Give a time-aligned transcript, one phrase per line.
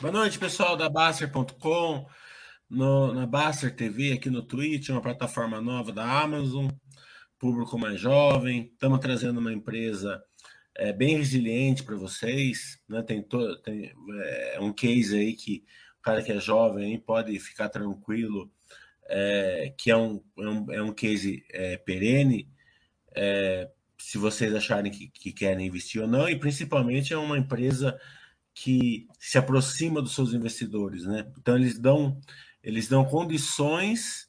[0.00, 2.04] Boa noite, pessoal da Baster.com,
[2.68, 6.68] na Baster TV, aqui no Twitch, uma plataforma nova da Amazon,
[7.38, 8.72] público mais jovem.
[8.72, 10.20] Estamos trazendo uma empresa
[10.74, 12.80] é, bem resiliente para vocês.
[12.88, 13.04] Né?
[13.04, 15.64] Tem, to, tem é, um case aí que
[16.00, 18.50] o cara que é jovem pode ficar tranquilo,
[19.04, 22.50] é, que é um, é um, é um case é, perene,
[23.14, 27.96] é, se vocês acharem que, que querem investir ou não, e principalmente é uma empresa
[28.54, 31.26] que se aproxima dos seus investidores, né?
[31.38, 32.20] Então eles dão
[32.62, 34.28] eles dão condições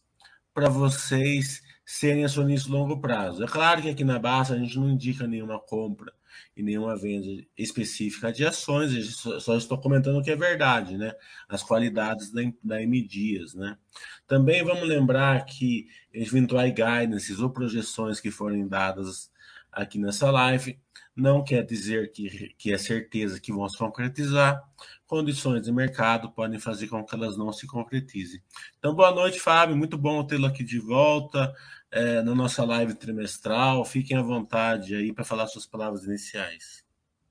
[0.54, 3.44] para vocês serem acionistas longo prazo.
[3.44, 6.12] É claro que aqui na Basta a gente não indica nenhuma compra
[6.58, 11.14] e nenhuma venda específica de ações, só, só estou comentando o que é verdade, né?
[11.48, 13.78] As qualidades da, da M Dias, né?
[14.28, 19.30] Também vamos lembrar que eventuais guidances ou projeções que forem dadas
[19.76, 20.80] aqui nessa live
[21.16, 24.62] não quer dizer que, que é certeza que vão se concretizar.
[25.08, 28.42] Condições de mercado podem fazer com que elas não se concretizem.
[28.78, 29.78] Então, boa noite, Fábio.
[29.78, 31.54] Muito bom tê-lo aqui de volta
[31.92, 33.86] é, na nossa live trimestral.
[33.86, 36.84] Fiquem à vontade aí para falar suas palavras iniciais.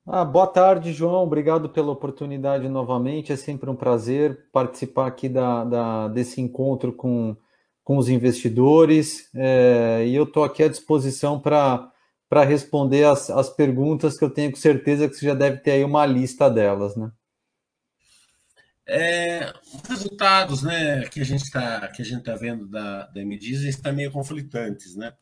[0.07, 1.23] Ah, boa tarde, João.
[1.23, 3.33] Obrigado pela oportunidade novamente.
[3.33, 7.35] É sempre um prazer participar aqui da, da desse encontro com,
[7.83, 9.29] com os investidores.
[9.35, 11.91] É, e eu estou aqui à disposição para
[12.35, 15.85] para responder as, as perguntas que eu tenho certeza que você já deve ter aí
[15.85, 17.09] uma lista delas, né?
[18.85, 24.11] É, os resultados né, que a gente está tá vendo da, da MDIS estão meio
[24.11, 24.97] conflitantes.
[24.97, 25.13] Né?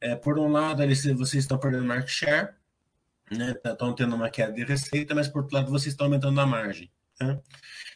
[0.00, 2.50] É, por um lado, eles, vocês estão perdendo market share,
[3.32, 6.40] né, estão tá, tendo uma queda de receita, mas por outro lado, vocês estão aumentando
[6.40, 6.88] a margem.
[7.20, 7.36] Né?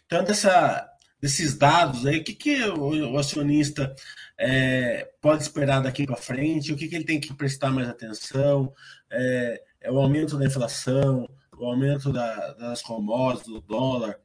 [0.04, 3.94] Então, dessa, desses dados aí, o que, que o, acionista
[4.38, 8.72] é, pode esperar daqui para frente, o que, que ele tem que prestar mais atenção,
[9.10, 14.18] é, é o aumento da inflação, o aumento da, das commodities, do dólar,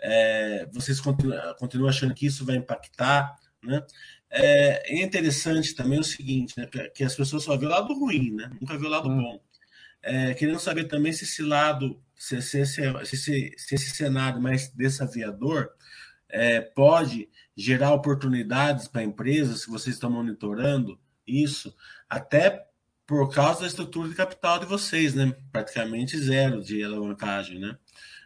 [0.00, 3.82] é, vocês continuam, continuam, achando que isso vai impactar, né?
[4.30, 8.32] É, é interessante também o seguinte, né, que as pessoas só vê o lado ruim,
[8.34, 8.50] né?
[8.60, 9.22] Nunca vê o lado hum.
[9.22, 9.40] bom.
[10.02, 14.68] É, querendo saber também se esse lado, se, se, se, se, se esse cenário mais
[14.72, 15.70] desafiador
[16.28, 21.74] é, pode gerar oportunidades para empresas, se vocês estão monitorando isso,
[22.08, 22.66] até
[23.06, 25.34] por causa da estrutura de capital de vocês, né?
[25.52, 27.76] Praticamente zero de alavancagem, né?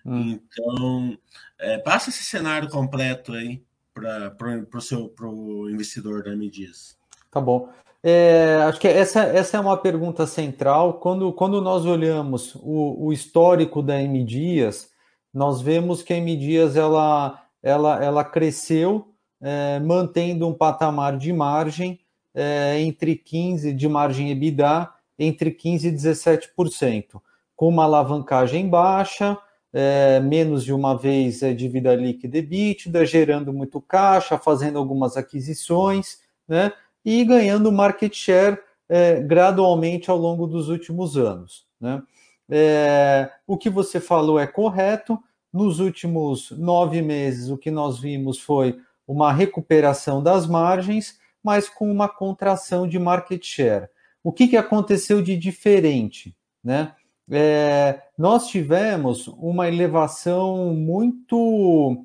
[0.05, 0.41] Hum.
[0.41, 1.19] Então,
[1.59, 3.63] é, passa esse cenário completo aí
[3.93, 6.97] para o seu pro investidor da Medias.
[7.31, 7.71] Tá bom.
[8.03, 10.95] É, acho que essa, essa é uma pergunta central.
[10.95, 14.91] Quando, quando nós olhamos o, o histórico da M Dias,
[15.33, 21.33] nós vemos que a M Dias ela, ela, ela cresceu é, mantendo um patamar de
[21.33, 22.01] margem
[22.35, 24.89] é, entre 15% de margem EBITDA
[25.19, 27.21] entre 15% e 17%,
[27.55, 29.37] com uma alavancagem baixa,
[29.73, 35.17] é, menos de uma vez é, dívida líquida e EBITDA, gerando muito caixa, fazendo algumas
[35.17, 36.73] aquisições, né,
[37.05, 41.67] e ganhando market share é, gradualmente ao longo dos últimos anos.
[41.79, 42.03] Né.
[42.51, 45.23] É, o que você falou é correto.
[45.53, 51.91] Nos últimos nove meses, o que nós vimos foi uma recuperação das margens, mas com
[51.91, 53.89] uma contração de market share.
[54.23, 56.37] O que, que aconteceu de diferente?
[56.63, 56.95] Né?
[57.29, 62.05] É, nós tivemos uma elevação muito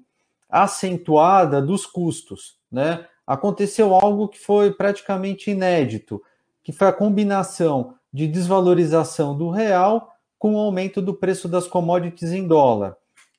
[0.50, 2.58] acentuada dos custos.
[2.72, 3.06] Né?
[3.28, 6.20] Aconteceu algo que foi praticamente inédito,
[6.64, 12.32] que foi a combinação de desvalorização do real com o aumento do preço das commodities
[12.32, 12.98] em dólar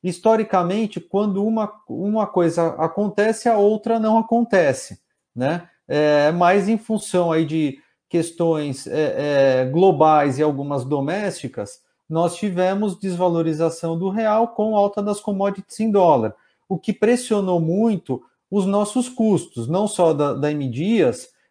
[0.08, 5.00] historicamente, quando uma, uma coisa acontece, a outra não acontece,
[5.34, 5.68] né?
[5.88, 7.78] É, mas em função aí de
[8.08, 15.20] questões é, é, globais e algumas domésticas, nós tivemos desvalorização do real com alta das
[15.20, 16.34] commodities em dólar,
[16.68, 20.48] o que pressionou muito os nossos custos, não só da, da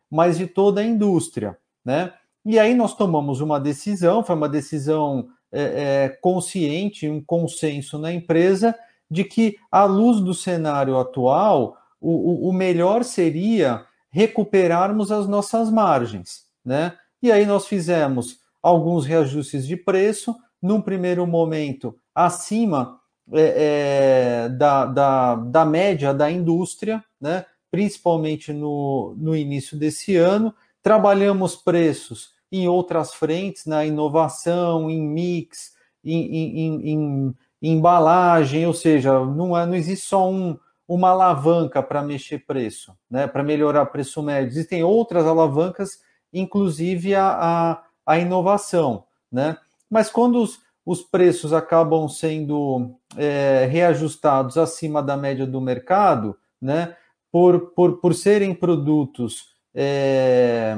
[0.09, 2.13] mas de toda a indústria, né?
[2.45, 8.11] E aí nós tomamos uma decisão, foi uma decisão é, é, consciente, um consenso na
[8.11, 8.75] empresa
[9.09, 16.45] de que, à luz do cenário atual, o, o melhor seria recuperarmos as nossas margens,
[16.63, 16.93] né?
[17.21, 22.99] E aí nós fizemos alguns reajustes de preço, num primeiro momento acima
[23.33, 27.45] é, é, da, da, da média da indústria, né?
[27.71, 30.53] principalmente no, no início desse ano.
[30.81, 38.73] Trabalhamos preços em outras frentes, na inovação, em mix, em, em, em, em embalagem, ou
[38.73, 40.57] seja, não, é, não existe só um,
[40.87, 44.49] uma alavanca para mexer preço, né, para melhorar preço médio.
[44.49, 45.99] Existem outras alavancas,
[46.31, 49.05] inclusive a, a, a inovação.
[49.31, 49.57] Né?
[49.89, 56.95] Mas quando os, os preços acabam sendo é, reajustados acima da média do mercado, né?
[57.31, 60.77] Por, por, por serem produtos é,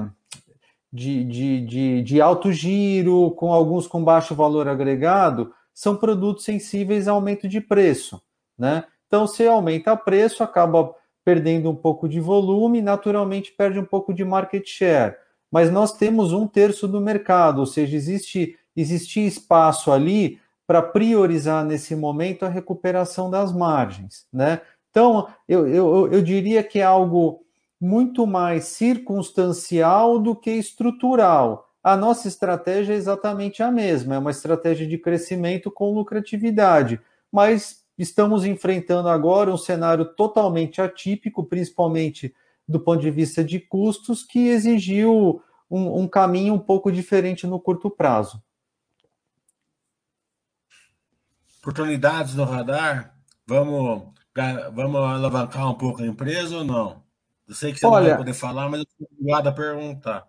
[0.91, 7.07] de, de, de, de alto giro, com alguns com baixo valor agregado, são produtos sensíveis
[7.07, 8.21] a aumento de preço,
[8.57, 8.85] né?
[9.05, 10.93] Então, se aumenta preço, acaba
[11.23, 15.15] perdendo um pouco de volume, naturalmente perde um pouco de market share.
[15.51, 21.63] Mas nós temos um terço do mercado, ou seja, existe, existe espaço ali para priorizar
[21.63, 24.61] nesse momento a recuperação das margens, né?
[24.89, 27.45] Então, eu, eu, eu diria que é algo
[27.79, 31.71] muito mais circunstancial do que estrutural.
[31.83, 36.99] A nossa estratégia é exatamente a mesma, é uma estratégia de crescimento com lucratividade,
[37.31, 42.33] mas estamos enfrentando agora um cenário totalmente atípico, principalmente
[42.67, 47.59] do ponto de vista de custos, que exigiu um, um caminho um pouco diferente no
[47.59, 48.41] curto prazo.
[51.61, 53.15] Oportunidades no radar?
[53.45, 54.13] Vamos,
[54.73, 57.06] vamos alavancar um pouco a empresa ou não?
[57.47, 60.27] Eu sei que você Olha, não vai poder falar, mas eu estou obrigado a perguntar.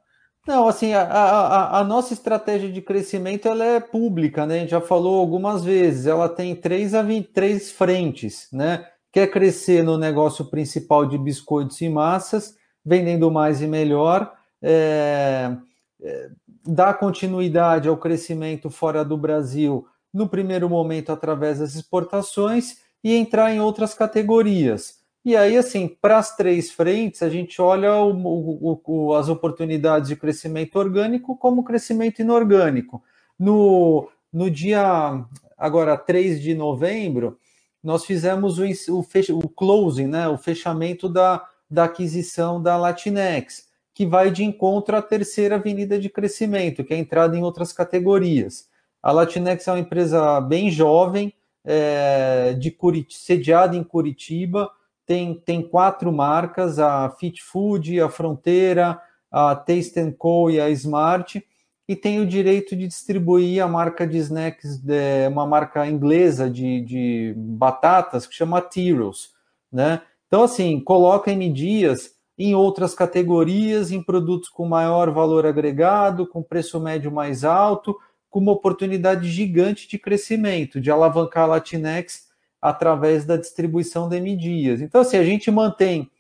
[0.49, 4.57] Não, assim, a, a, a, nossa estratégia de crescimento ela é pública, né?
[4.57, 8.87] A gente já falou algumas vezes, ela tem três, a 23 frentes, né?
[9.13, 14.33] Quer crescer no negócio principal de biscoitos e massas, vendendo mais e melhor,
[14.63, 15.55] é,
[16.01, 16.31] é,
[16.67, 23.53] dar continuidade ao crescimento fora do Brasil, no primeiro momento através das exportações, e entrar
[23.53, 24.98] em outras categorias.
[25.25, 30.09] E aí, assim, para as três frentes, a gente olha o, o, o, as oportunidades
[30.09, 33.03] de crescimento orgânico como crescimento inorgânico.
[33.39, 35.25] No, no dia,
[35.57, 37.39] agora, 3 de novembro,
[37.83, 44.07] nós fizemos o, fech, o closing, né, o fechamento da, da aquisição da Latinex, que
[44.07, 48.69] vai de encontro à terceira avenida de crescimento, que é a entrada em outras categorias.
[49.03, 51.33] A Latinex é uma empresa bem jovem,
[51.65, 54.71] é, de Curit sediada em Curitiba,
[55.09, 59.01] tem, tem quatro marcas, a Fit Food, a Fronteira,
[59.33, 61.43] a Taste Co e a Smart,
[61.89, 66.83] e tem o direito de distribuir a marca de snacks, de, uma marca inglesa de,
[66.83, 69.31] de batatas que chama Tyros,
[69.73, 70.03] né?
[70.27, 76.43] Então, assim, coloca M Dias em outras categorias, em produtos com maior valor agregado, com
[76.43, 77.97] preço médio mais alto,
[78.29, 82.28] com uma oportunidade gigante de crescimento, de alavancar a Latinex
[82.61, 84.81] através da distribuição de M-Dias.
[84.81, 86.11] Então, assim, a gente mantém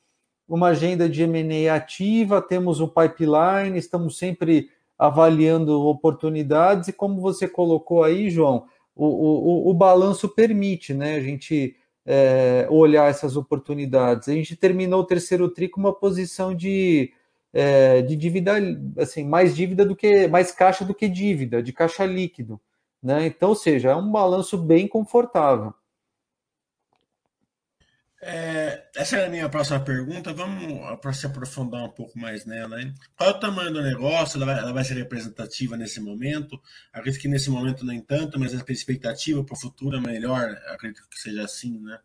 [0.48, 7.46] uma agenda de M&A ativa, temos um pipeline, estamos sempre avaliando oportunidades e como você
[7.46, 8.64] colocou aí, João,
[8.96, 14.28] o, o, o balanço permite, né, a gente é, olhar essas oportunidades.
[14.28, 17.12] A gente terminou o terceiro tri com uma posição de,
[17.52, 18.54] é, de dívida,
[18.96, 22.58] assim, mais dívida do que, mais caixa do que dívida, de caixa líquido,
[23.02, 23.26] né?
[23.26, 25.74] Então, ou seja, é um balanço bem confortável.
[28.20, 30.32] É, essa é a minha próxima pergunta.
[30.32, 32.80] Vamos para se aprofundar um pouco mais nela.
[32.80, 32.92] Hein?
[33.16, 34.36] Qual é o tamanho do negócio?
[34.36, 36.60] Ela vai, ela vai, ser representativa nesse momento?
[36.92, 40.50] Acredito que nesse momento nem tanto, mas a expectativa para o futuro é melhor.
[40.68, 41.98] Acredito que seja assim, né?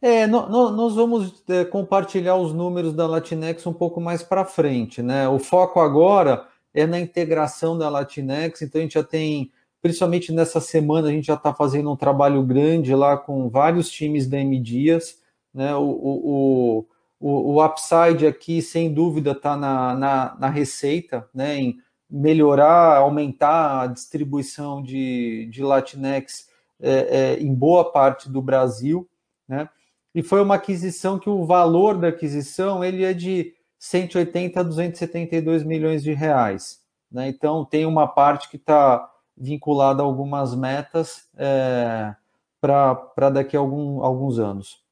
[0.00, 4.44] É, no, no, nós vamos é, compartilhar os números da Latinex um pouco mais para
[4.44, 5.28] frente, né?
[5.28, 9.50] O foco agora é na integração da Latinex, então a gente já tem,
[9.82, 14.28] principalmente nessa semana, a gente já está fazendo um trabalho grande lá com vários times
[14.28, 15.17] da M Dias
[15.52, 15.74] né?
[15.74, 16.86] O, o,
[17.20, 21.56] o, o upside aqui, sem dúvida, está na, na, na, receita, né?
[21.56, 21.78] em
[22.08, 26.48] melhorar, aumentar a distribuição de, de Latinex
[26.80, 29.08] é, é, em boa parte do Brasil.
[29.48, 29.68] Né?
[30.14, 35.64] E foi uma aquisição que o valor da aquisição ele é de 180 a 272
[35.64, 36.80] milhões de reais.
[37.10, 37.28] Né?
[37.28, 42.14] Então, tem uma parte que está vinculada a algumas metas é,
[42.60, 44.82] para daqui a algum, alguns anos.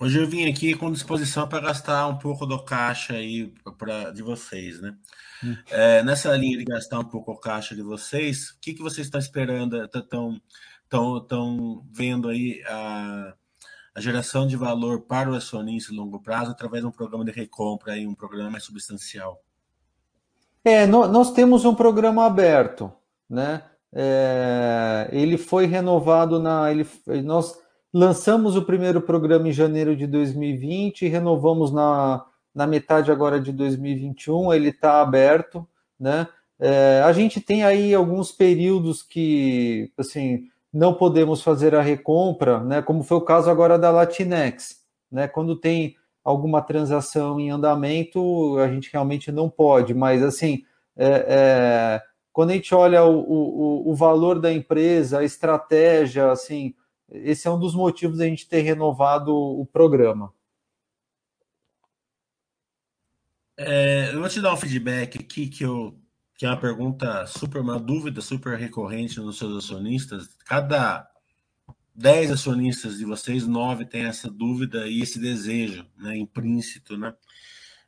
[0.00, 4.22] Hoje eu vim aqui com disposição para gastar um pouco do caixa aí pra, de
[4.22, 4.94] vocês, né?
[5.42, 5.56] Hum.
[5.68, 9.08] É, nessa linha de gastar um pouco o caixa de vocês, o que, que vocês
[9.08, 9.82] estão esperando?
[9.82, 10.40] Estão
[10.88, 13.34] tão, tão vendo aí a,
[13.92, 17.94] a geração de valor para o acionista longo prazo através de um programa de recompra
[17.94, 19.42] aí, um programa mais substancial?
[20.64, 22.92] É, nós temos um programa aberto,
[23.28, 23.64] né?
[23.92, 26.70] É, ele foi renovado na.
[26.70, 26.86] Ele,
[27.24, 27.58] nós
[27.92, 33.50] Lançamos o primeiro programa em janeiro de 2020 e renovamos na, na metade agora de
[33.50, 34.52] 2021.
[34.52, 35.66] Ele está aberto,
[35.98, 36.28] né?
[36.60, 42.82] É, a gente tem aí alguns períodos que, assim, não podemos fazer a recompra, né?
[42.82, 45.26] Como foi o caso agora da Latinex, né?
[45.26, 50.62] Quando tem alguma transação em andamento, a gente realmente não pode, mas assim,
[50.94, 52.02] é, é,
[52.32, 56.74] quando a gente olha o, o, o valor da empresa, a estratégia, assim,
[57.10, 60.32] esse é um dos motivos da gente ter renovado o programa.
[63.56, 65.98] É, eu vou te dar um feedback aqui que eu
[66.38, 70.28] que é uma pergunta super, uma dúvida super recorrente nos seus acionistas.
[70.44, 71.10] Cada
[71.96, 77.12] 10 acionistas de vocês, 9 têm essa dúvida e esse desejo, né, implícito, né?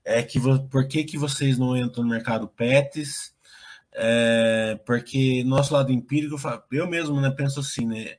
[0.05, 3.33] É que por que, que vocês não entram no mercado PETs?
[3.93, 6.35] É, porque nosso lado empírico,
[6.73, 8.17] eu mesmo né, penso assim, né?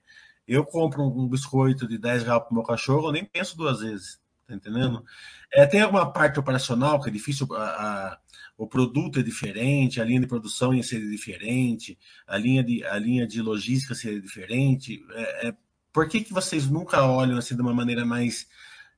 [0.51, 3.79] Eu compro um biscoito de 10 reais para o meu cachorro, eu nem penso duas
[3.79, 5.01] vezes, tá entendendo?
[5.49, 8.17] É, tem alguma parte operacional que é difícil, a, a,
[8.57, 12.99] o produto é diferente, a linha de produção ia ser diferente, a linha de, a
[12.99, 15.01] linha de logística seria diferente.
[15.13, 15.53] É, é,
[15.93, 18.45] por que, que vocês nunca olham assim de uma maneira mais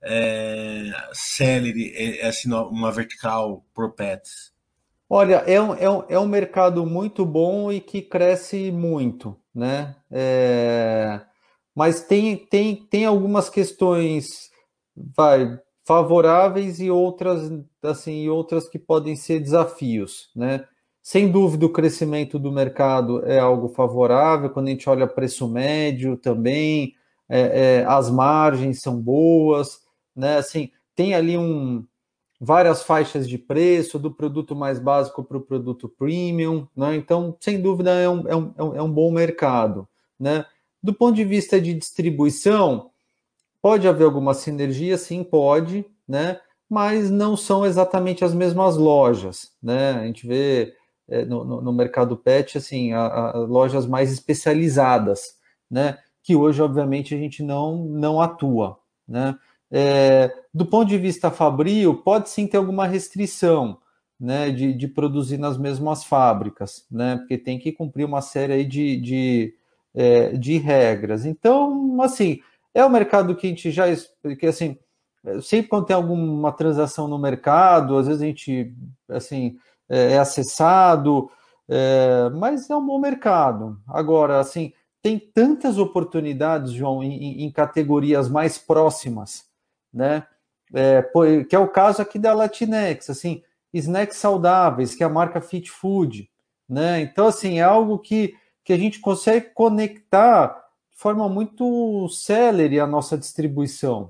[0.01, 4.51] é, célere, é, é assim, uma vertical pro pets?
[5.07, 9.95] Olha, é um, é, um, é um mercado muito bom e que cresce muito, né?
[10.09, 11.21] É,
[11.75, 14.49] mas tem, tem, tem algumas questões,
[14.95, 17.51] vai, favoráveis e outras
[17.81, 20.65] assim outras que podem ser desafios, né?
[21.01, 24.49] Sem dúvida, o crescimento do mercado é algo favorável.
[24.49, 26.95] Quando a gente olha preço médio também,
[27.27, 29.81] é, é, as margens são boas,
[30.15, 30.37] né?
[30.37, 31.85] Assim, tem ali um
[32.39, 36.95] várias faixas de preço do produto mais básico para o produto premium, né?
[36.95, 39.87] Então, sem dúvida, é um, é um, é um bom mercado,
[40.19, 40.45] né?
[40.83, 42.91] Do ponto de vista de distribuição,
[43.63, 46.37] Pode haver alguma sinergia, sim, pode, né?
[46.69, 49.91] Mas não são exatamente as mesmas lojas, né?
[49.91, 50.73] A gente vê
[51.07, 55.37] é, no, no, mercado pet, assim, a, a, lojas mais especializadas,
[55.71, 55.97] né?
[56.21, 59.33] Que hoje, obviamente, a gente não, não atua, né?
[59.71, 63.77] É, do ponto de vista fabril, pode sim ter alguma restrição,
[64.19, 68.95] né, de, de, produzir nas mesmas fábricas, né, porque tem que cumprir uma série de,
[68.97, 69.55] de,
[69.93, 71.25] é, de regras.
[71.25, 72.39] Então, assim,
[72.73, 73.85] é o mercado que a gente já.
[74.39, 74.77] que assim,
[75.41, 78.73] sempre quando tem alguma transação no mercado, às vezes a gente
[79.09, 79.57] assim,
[79.89, 81.29] é, é acessado,
[81.69, 83.79] é, mas é um bom mercado.
[83.87, 89.45] Agora, assim, tem tantas oportunidades, João, em, em categorias mais próximas,
[89.93, 90.25] né?
[90.73, 91.03] É,
[91.47, 95.69] que é o caso aqui da Latinex, assim, snacks saudáveis, que é a marca Fit
[95.69, 96.29] Food,
[96.67, 97.01] né?
[97.01, 98.33] Então, assim, é algo que,
[98.63, 100.63] que a gente consegue conectar
[101.03, 104.09] forma muito célere a nossa distribuição,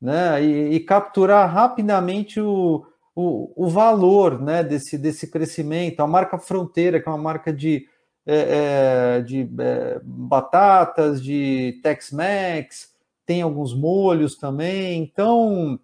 [0.00, 0.42] né?
[0.42, 6.00] E, e capturar rapidamente o, o, o, valor né, desse, desse crescimento.
[6.00, 7.86] A marca Fronteira, que é uma marca de,
[8.26, 12.92] é, é, de é, batatas, de Tex-Mex,
[13.24, 15.00] tem alguns molhos também.
[15.00, 15.78] Então,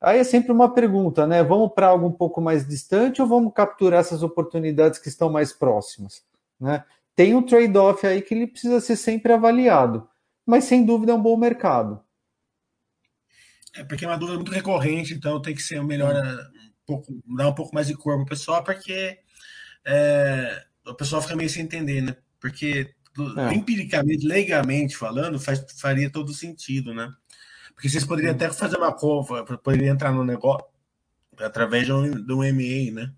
[0.00, 1.42] aí é sempre uma pergunta, né?
[1.42, 5.50] Vamos para algo um pouco mais distante ou vamos capturar essas oportunidades que estão mais
[5.50, 6.22] próximas?
[6.60, 6.84] Né?
[7.14, 10.08] Tem um trade-off aí que ele precisa ser sempre avaliado.
[10.44, 12.02] Mas sem dúvida é um bom mercado.
[13.74, 17.48] É porque é uma dúvida muito recorrente, então tem que ser melhor um pouco, dar
[17.48, 19.18] um pouco mais de cor para o pessoal, porque
[19.84, 22.16] é, o pessoal fica meio sem entender, né?
[22.38, 22.94] Porque
[23.36, 23.54] é.
[23.54, 27.12] empiricamente, legalmente falando, faz, faria todo sentido, né?
[27.74, 30.66] Porque vocês poderiam até fazer uma compra, poderiam entrar no negócio
[31.38, 33.12] através de um, de um MA, né?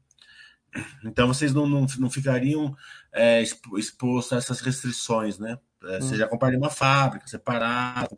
[1.04, 2.76] Então vocês não, não, não ficariam
[3.16, 5.58] é, expostos a essas restrições, né?
[5.84, 6.18] É, você hum.
[6.18, 8.08] já compraria uma fábrica separada.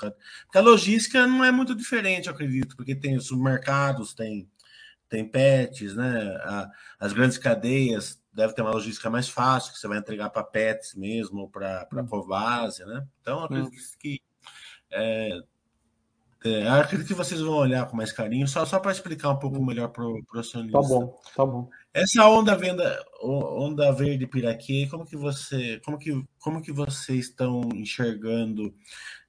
[0.44, 4.50] Porque a logística não é muito diferente, eu acredito, porque tem supermercados, tem,
[5.08, 6.36] tem pets, né?
[6.42, 10.42] A, as grandes cadeias devem ter uma logística mais fácil, que você vai entregar para
[10.42, 12.06] pets mesmo, ou para hum.
[12.06, 13.06] Covásia, né?
[13.22, 13.96] Então, eu acredito hum.
[14.00, 14.20] que
[14.90, 15.40] é,
[16.44, 19.62] é, acredito que vocês vão olhar com mais carinho, só, só para explicar um pouco
[19.64, 20.80] melhor para o acionista.
[20.80, 21.70] Tá bom, tá bom.
[21.92, 27.68] Essa onda venda, onda verde piraquê, como que você, como que, como que vocês estão
[27.74, 28.74] enxergando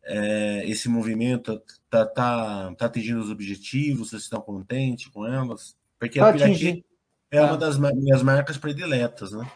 [0.03, 1.61] é, esse movimento?
[1.89, 4.09] Tá, tá, tá atingindo os objetivos?
[4.09, 5.75] Vocês estão contentes com elas?
[5.97, 6.83] Porque tá a piraquê
[7.31, 7.67] é uma tá.
[7.67, 9.49] das minhas marcas prediletas, né?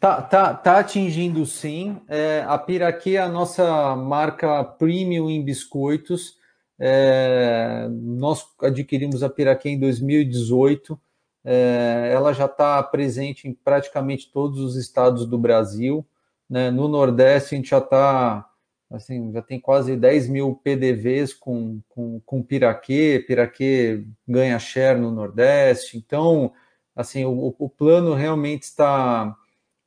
[0.00, 2.00] Tá, tá, tá atingindo sim.
[2.08, 6.36] É, a Piraquê é a nossa marca premium em biscoitos.
[6.78, 10.98] É, nós adquirimos a Piraquê em 2018.
[11.44, 16.06] É, ela já está presente em praticamente todos os estados do Brasil.
[16.48, 16.70] Né?
[16.70, 18.48] No Nordeste, a gente já está,
[18.90, 23.24] assim, já tem quase 10 mil PDVs com, com, com Piraquê.
[23.26, 25.96] Piraquê ganha share no Nordeste.
[25.96, 26.52] Então,
[26.94, 29.36] assim, o, o plano realmente está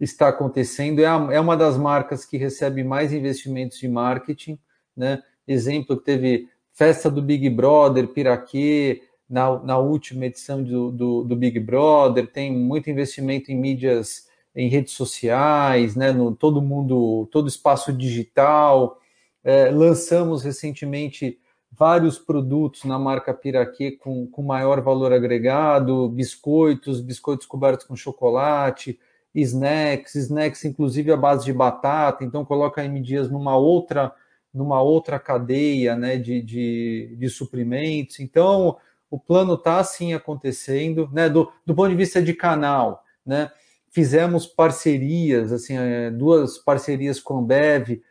[0.03, 0.99] está acontecendo.
[0.99, 4.57] É, a, é uma das marcas que recebe mais investimentos de marketing,
[4.95, 5.21] né?
[5.47, 11.35] Exemplo que teve festa do Big Brother, Piraquê, na, na última edição do, do, do,
[11.37, 17.47] Big Brother, tem muito investimento em mídias em redes sociais, né, no todo mundo, todo
[17.47, 18.99] espaço digital.
[19.41, 21.39] É, lançamos recentemente
[21.71, 28.99] vários produtos na marca Piraquê com, com maior valor agregado, biscoitos, biscoitos cobertos com chocolate,
[29.33, 34.13] snacks, snacks inclusive à base de batata, então coloca a M numa outra
[34.53, 38.19] numa outra cadeia né, de, de, de suprimentos.
[38.19, 38.75] Então,
[39.11, 41.29] o plano está assim acontecendo, né?
[41.29, 43.51] Do, do ponto de vista de canal, né?
[43.89, 48.01] Fizemos parcerias, assim, é, duas parcerias com a Bev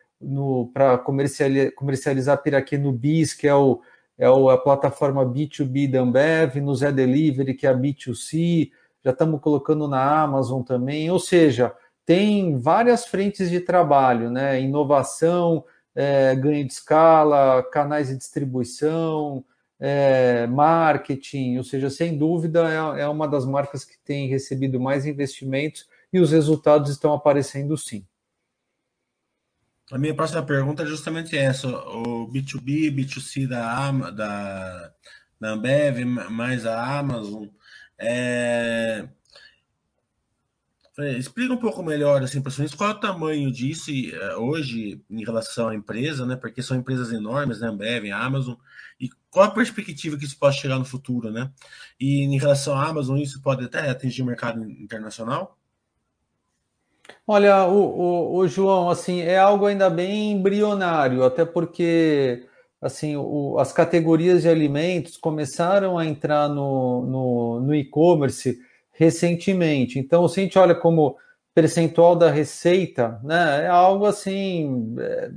[0.75, 3.81] para comercializar, comercializar Piraquê no BIS, que é, o,
[4.19, 8.71] é a plataforma B2B da Ambev, no Zé Delivery, que é a B2C,
[9.03, 14.61] já estamos colocando na Amazon também, ou seja, tem várias frentes de trabalho, né?
[14.61, 15.65] Inovação,
[15.95, 19.43] é, ganho de escala, canais de distribuição,
[19.81, 25.07] é, marketing, ou seja, sem dúvida é, é uma das marcas que tem recebido mais
[25.07, 28.05] investimentos e os resultados estão aparecendo sim.
[29.91, 34.93] A minha próxima pergunta é justamente essa: o B2B, B2C da, da,
[35.41, 37.47] da Ambev, mais a Amazon.
[37.99, 39.09] É...
[41.19, 45.25] Explica um pouco melhor assim, para vocês qual é o tamanho disso é, hoje em
[45.25, 46.37] relação à empresa, né?
[46.37, 47.69] Porque são empresas enormes, né?
[47.69, 48.55] Ambev, Amazon,
[49.01, 51.51] e qual a perspectiva que isso pode chegar no futuro, né?
[51.99, 55.57] E em relação à Amazon, isso pode até atingir o mercado internacional?
[57.27, 62.47] Olha, o, o, o, João, assim, é algo ainda bem embrionário, até porque
[62.81, 68.59] assim, o, as categorias de alimentos começaram a entrar no, no, no e-commerce
[69.01, 69.99] recentemente.
[69.99, 71.17] Então, se a gente olha como
[71.55, 75.31] percentual da receita, né, é algo assim, é,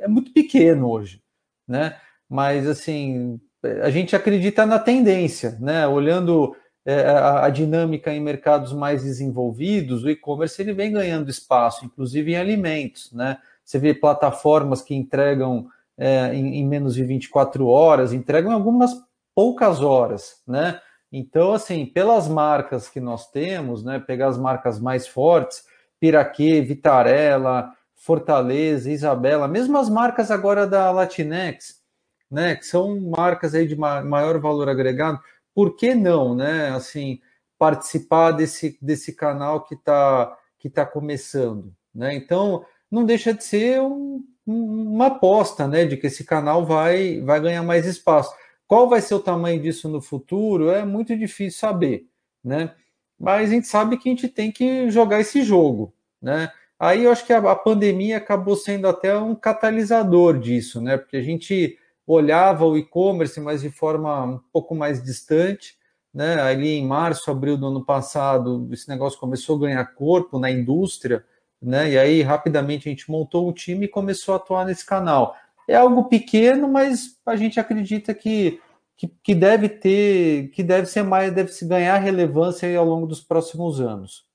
[0.00, 1.22] é muito pequeno hoje,
[1.66, 1.96] né?
[2.28, 3.40] Mas assim,
[3.82, 5.86] a gente acredita na tendência, né?
[5.86, 11.86] Olhando é, a, a, dinâmica em mercados mais desenvolvidos, o e-commerce ele vem ganhando espaço,
[11.86, 13.38] inclusive em alimentos, né?
[13.64, 18.90] Você vê plataformas que entregam é, em, em, menos de 24 horas, entregam algumas
[19.34, 20.80] poucas horas, né?
[21.10, 23.98] Então, assim, pelas marcas que nós temos, né?
[23.98, 25.64] Pegar as marcas mais fortes,
[25.98, 31.82] Piraquê, Vitarella, Fortaleza, Isabela, mesmo as marcas agora da Latinex,
[32.30, 32.54] né?
[32.56, 35.18] Que são marcas aí de maior valor agregado,
[35.54, 36.70] por que não, né?
[36.70, 37.20] Assim,
[37.58, 42.14] participar desse, desse canal que está que tá começando, né?
[42.14, 45.84] Então, não deixa de ser um, uma aposta, né?
[45.84, 48.34] De que esse canal vai, vai ganhar mais espaço.
[48.68, 52.06] Qual vai ser o tamanho disso no futuro é muito difícil saber,
[52.44, 52.74] né?
[53.18, 56.52] Mas a gente sabe que a gente tem que jogar esse jogo, né?
[56.78, 60.98] Aí eu acho que a, pandemia acabou sendo até um catalisador disso, né?
[60.98, 65.76] Porque a gente olhava o e-commerce, mas de forma um pouco mais distante,
[66.12, 66.38] né?
[66.40, 71.24] Ali em março, abril do ano passado, esse negócio começou a ganhar corpo na indústria,
[71.60, 71.90] né?
[71.92, 75.34] E aí rapidamente a gente montou um time e começou a atuar nesse canal
[75.68, 78.60] é algo pequeno, mas a gente acredita que,
[78.96, 83.20] que, que, deve ter, que deve ser mais, deve se ganhar relevância ao longo dos
[83.20, 84.26] próximos anos.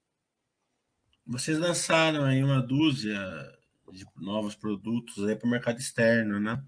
[1.25, 3.19] Vocês lançaram aí uma dúzia
[3.91, 6.61] de novos produtos aí para o mercado externo, né?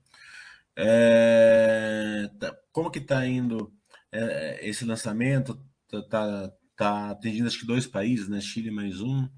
[0.76, 3.72] É, tá, como que está indo
[4.12, 5.60] é, esse lançamento?
[5.90, 8.42] Tá, tá, tá atingindo acho que dois países, né?
[8.42, 9.30] Chile mais um.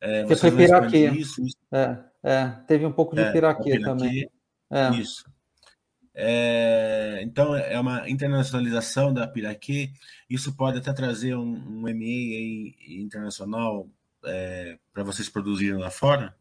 [0.00, 1.08] É, você foi Piraquê.
[1.10, 1.56] Isso, isso.
[1.70, 4.28] É, é, teve um pouco de é, Piraquê também.
[4.72, 4.90] É.
[4.96, 5.30] Isso.
[6.14, 9.90] É, então, é uma internacionalização da Piraquê.
[10.28, 13.86] Isso pode até trazer um, um MA internacional
[14.24, 16.34] é, para vocês produzirem lá fora?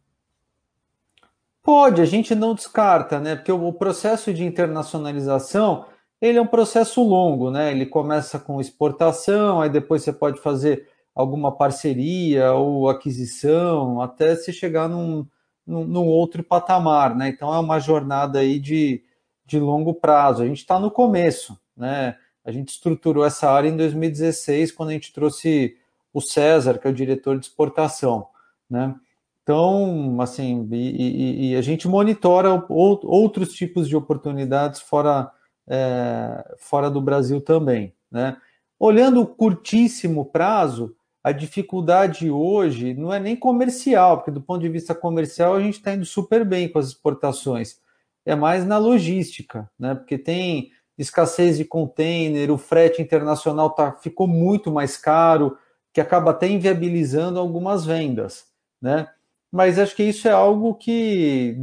[1.63, 3.35] Pode, a gente não descarta, né?
[3.35, 5.85] Porque o, o processo de internacionalização
[6.21, 7.71] ele é um processo longo, né?
[7.71, 14.53] Ele começa com exportação, aí depois você pode fazer alguma parceria ou aquisição, até se
[14.53, 15.25] chegar num,
[15.65, 17.29] num, outro patamar, né?
[17.29, 19.03] Então é uma jornada aí de,
[19.45, 20.43] de longo prazo.
[20.43, 22.15] A gente está no começo, né?
[22.43, 25.77] A gente estruturou essa área em 2016, quando a gente trouxe
[26.13, 28.27] o César, que é o diretor de exportação,
[28.69, 28.95] né?
[29.43, 35.31] Então, assim, e, e, e a gente monitora outros tipos de oportunidades fora,
[35.67, 38.37] é, fora do Brasil também, né?
[38.79, 44.69] Olhando o curtíssimo prazo, a dificuldade hoje não é nem comercial, porque do ponto de
[44.69, 47.79] vista comercial a gente está indo super bem com as exportações,
[48.25, 49.95] é mais na logística, né?
[49.95, 55.57] Porque tem escassez de container, o frete internacional tá, ficou muito mais caro,
[55.93, 58.45] que acaba até inviabilizando algumas vendas,
[58.81, 59.07] né?
[59.51, 61.57] Mas acho que isso é algo que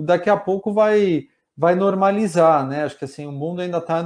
[0.00, 1.26] daqui a pouco vai,
[1.56, 2.84] vai normalizar, né?
[2.84, 4.04] Acho que assim o mundo ainda está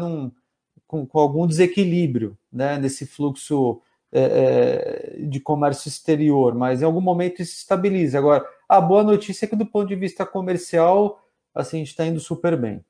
[0.87, 2.79] com, com algum desequilíbrio, né?
[2.79, 3.81] Nesse fluxo
[4.13, 8.19] é, é, de comércio exterior, mas em algum momento isso se estabiliza.
[8.19, 11.23] Agora, a boa notícia é que do ponto de vista comercial,
[11.55, 12.85] assim, a gente está indo super bem.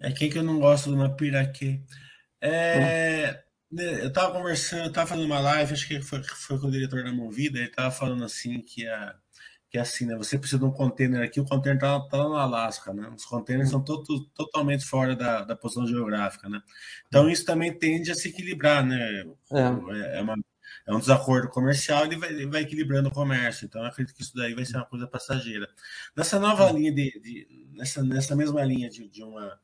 [0.00, 1.80] É quem que eu não gosto de uma piraquê.
[2.40, 3.78] É, hum.
[3.78, 7.02] Eu estava conversando, eu estava fazendo uma live, acho que foi, foi com o diretor
[7.02, 9.16] da Movida, ele estava falando assim que a
[9.72, 10.14] que é assim, né?
[10.16, 13.08] Você precisa de um container aqui, o container está tá no Alasca, né?
[13.16, 14.02] Os containers são to
[14.34, 16.62] totalmente fora da, da posição geográfica, né?
[17.08, 19.24] Então isso também tende a se equilibrar, né?
[19.50, 20.34] É, é, uma,
[20.86, 23.64] é um desacordo comercial, ele vai, ele vai, equilibrando o comércio.
[23.64, 25.66] Então eu acredito que isso daí vai ser uma coisa passageira.
[26.14, 29.58] Nessa nova linha de, de nessa, nessa mesma linha de, de uma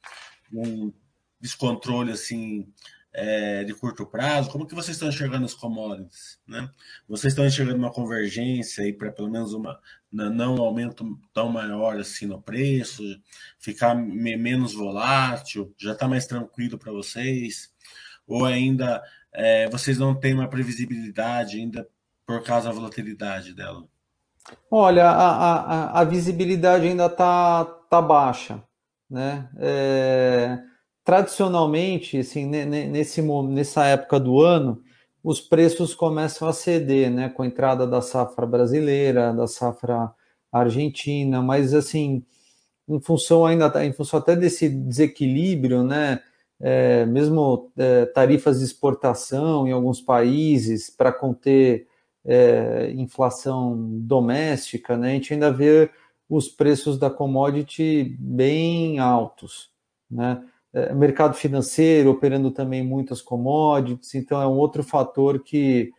[0.51, 0.91] um
[1.39, 2.67] descontrole assim
[3.13, 6.39] é, de curto prazo, como que vocês estão enxergando os commodities?
[6.47, 6.71] Né?
[7.09, 11.97] Vocês estão enxergando uma convergência aí para pelo menos uma não um aumento tão maior
[11.99, 13.03] assim no preço,
[13.59, 17.71] ficar menos volátil, já está mais tranquilo para vocês?
[18.27, 21.89] Ou ainda é, vocês não têm uma previsibilidade ainda
[22.27, 23.85] por causa da volatilidade dela?
[24.71, 28.63] Olha, a, a, a visibilidade ainda está tá baixa,
[29.11, 29.49] né?
[29.57, 30.59] É
[31.09, 34.83] tradicionalmente, assim, nesse, nessa época do ano,
[35.29, 40.11] os preços começam a ceder, né, com a entrada da safra brasileira, da safra
[40.51, 42.25] argentina, mas assim,
[42.89, 46.23] em função ainda, em função até desse desequilíbrio, né,
[46.59, 51.87] é, mesmo é, tarifas de exportação em alguns países para conter
[52.25, 55.91] é, inflação doméstica, né, a gente ainda vê
[56.27, 59.71] os preços da commodity bem altos,
[60.11, 60.43] né?
[60.73, 65.91] É, mercado financeiro operando também muitas commodities, então é um outro fator que,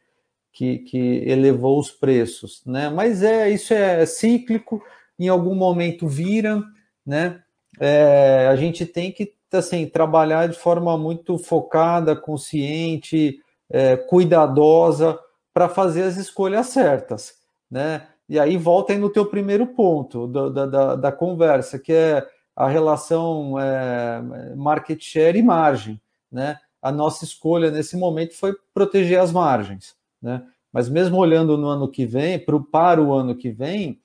[0.52, 2.88] que, que elevou os preços, né?
[2.90, 4.82] Mas é isso é cíclico,
[5.18, 6.62] em algum momento vira,
[7.06, 7.42] né?
[7.80, 15.20] É, a gente tem que assim trabalhar de forma muito focada, consciente, é, cuidadosa
[15.52, 17.34] para fazer as escolhas certas,
[17.70, 18.08] né?
[18.28, 22.24] E aí volta aí no teu primeiro ponto da, da, da conversa, que é
[22.60, 24.22] a relação é,
[24.54, 26.00] market share e margem.
[26.30, 26.60] Né?
[26.82, 29.96] A nossa escolha nesse momento foi proteger as margens.
[30.22, 30.44] Né?
[30.70, 33.98] Mas mesmo olhando no ano que vem, pro, para o ano que vem,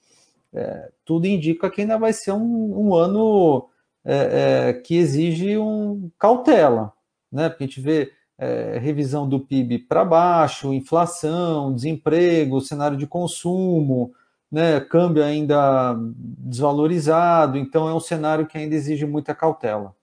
[0.53, 3.69] é, tudo indica que ainda vai ser um, um ano
[4.05, 6.93] é, é que exige um cautela,
[7.33, 7.49] né?
[7.49, 14.14] Porque a gente vê é, revisão do PIB para baixo, inflação, desemprego, cenário de consumo,
[14.55, 15.97] né, câmbio ainda
[16.38, 19.97] desvalorizado, então é um cenário que ainda exige muita cautela.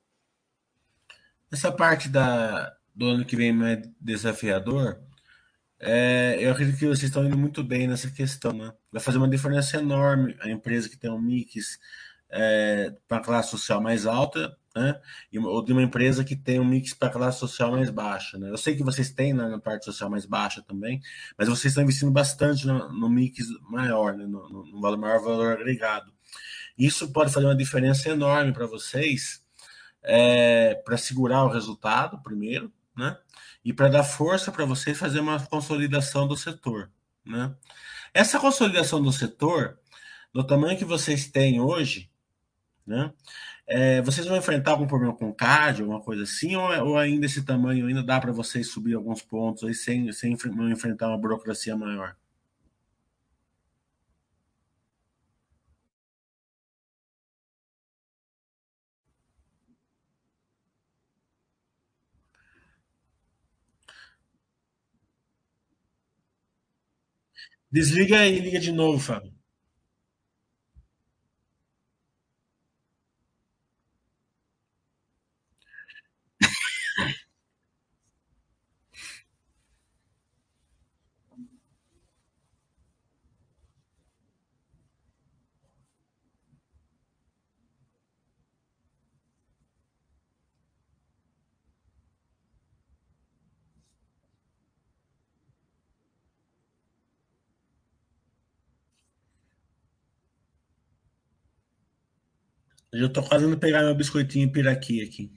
[1.50, 5.00] Essa parte da, do ano que vem mais desafiador,
[5.80, 8.74] é, eu acredito que vocês estão indo muito bem nessa questão, né?
[8.92, 11.80] Vai fazer uma diferença enorme a empresa que tem um mix
[12.30, 15.00] é, para a classe social mais alta né?
[15.38, 18.38] ou de uma empresa que tem um mix para classe social mais baixa.
[18.38, 18.50] Né?
[18.50, 21.02] Eu sei que vocês têm na, parte social mais baixa também,
[21.38, 24.26] mas vocês estão investindo bastante no, no mix maior, né?
[24.26, 26.12] no, no, no maior valor agregado.
[26.78, 29.44] Isso pode fazer uma diferença enorme para vocês,
[30.04, 33.18] é, para segurar o resultado, primeiro, né?
[33.64, 36.90] e para dar força para vocês fazer uma consolidação do setor.
[37.26, 37.54] Né?
[38.14, 39.80] Essa consolidação do setor,
[40.34, 42.11] no tamanho que vocês têm hoje,
[42.86, 43.12] né?
[43.68, 47.44] É, vocês vão enfrentar algum problema com CAD, alguma coisa assim, ou, ou ainda esse
[47.46, 50.34] tamanho ainda dá para vocês subir alguns pontos aí sem, sem
[50.72, 52.16] enfrentar uma burocracia maior?
[67.72, 69.34] Desliga e liga de novo, Fábio.
[102.92, 105.32] Eu tô quase indo pegar meu biscoitinho piraqui aqui.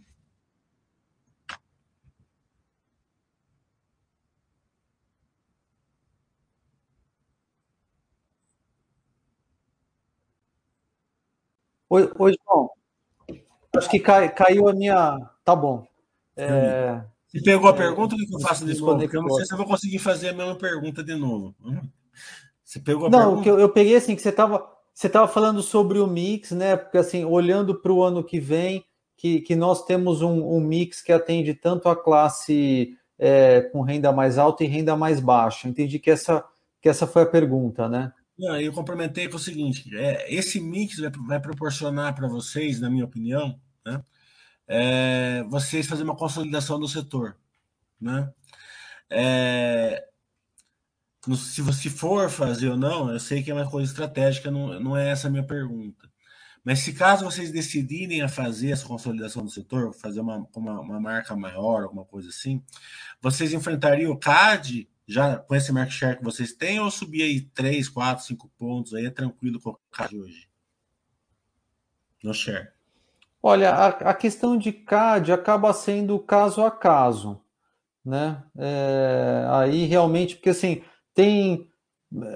[11.88, 12.70] Oi, oi, João.
[13.76, 15.16] Acho que cai, caiu a minha.
[15.44, 15.86] Tá bom.
[16.36, 17.04] É...
[17.28, 18.16] Você pegou a é, pergunta?
[18.16, 19.00] O que eu faço de novo?
[19.02, 21.54] Eu não sei se eu vou conseguir fazer a mesma pergunta de novo.
[22.64, 23.48] Você pegou a não, pergunta?
[23.48, 26.76] Não, eu, eu peguei assim, que você estava você estava falando sobre o mix, né?
[26.76, 28.84] Porque assim, olhando para o ano que vem,
[29.16, 34.12] que, que nós temos um, um, mix que atende tanto a classe é, com renda
[34.12, 35.68] mais alta e renda mais baixa.
[35.68, 36.44] Entendi que essa,
[36.80, 38.12] que essa foi a pergunta, né?
[38.38, 42.88] Não, eu complementei com o seguinte: é, esse mix vai, vai proporcionar para vocês, na
[42.88, 44.00] minha opinião, né,
[44.68, 47.36] é, vocês fazer uma consolidação do setor.
[48.00, 48.30] Né?
[49.10, 50.04] É,
[51.36, 54.96] se você for fazer ou não, eu sei que é uma coisa estratégica, não, não
[54.96, 56.08] é essa a minha pergunta.
[56.64, 61.00] Mas se caso vocês decidirem a fazer essa consolidação do setor, fazer uma, uma, uma
[61.00, 62.62] marca maior, alguma coisa assim,
[63.20, 67.40] vocês enfrentariam o CAD já com esse market share que vocês têm ou subir aí
[67.42, 70.48] 3, 4, 5 pontos aí é tranquilo com o CAD hoje?
[72.22, 72.68] No share.
[73.42, 77.42] Olha, a, a questão de CAD acaba sendo caso a caso,
[78.02, 78.42] né?
[78.56, 80.82] É, aí realmente, porque assim,
[81.14, 81.68] tem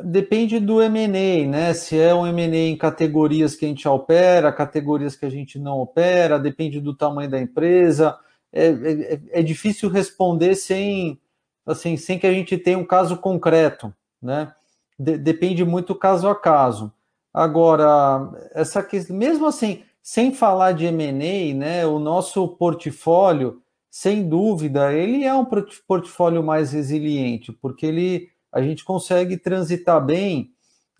[0.04, 1.72] depende do M&A, né?
[1.72, 5.78] Se é um M&A em categorias que a gente opera, categorias que a gente não
[5.78, 8.18] opera, depende do tamanho da empresa.
[8.52, 11.20] É, é, é difícil responder sem,
[11.64, 14.52] assim, sem que a gente tenha um caso concreto, né?
[14.98, 16.92] De, depende muito caso a caso.
[17.32, 21.86] Agora, essa questão, mesmo assim, sem falar de M&A, né?
[21.86, 25.46] O nosso portfólio, sem dúvida, ele é um
[25.86, 30.50] portfólio mais resiliente, porque ele a gente consegue transitar bem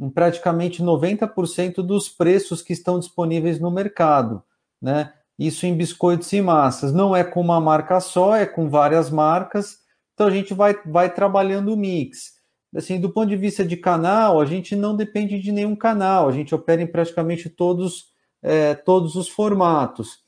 [0.01, 4.42] em praticamente 90% dos preços que estão disponíveis no mercado,
[4.81, 5.12] né?
[5.37, 6.92] Isso em biscoitos e massas.
[6.92, 9.79] Não é com uma marca só, é com várias marcas.
[10.14, 12.38] Então a gente vai, vai trabalhando o mix.
[12.75, 16.29] Assim, do ponto de vista de canal, a gente não depende de nenhum canal.
[16.29, 18.07] A gente opera em praticamente todos,
[18.42, 20.18] é, todos os formatos.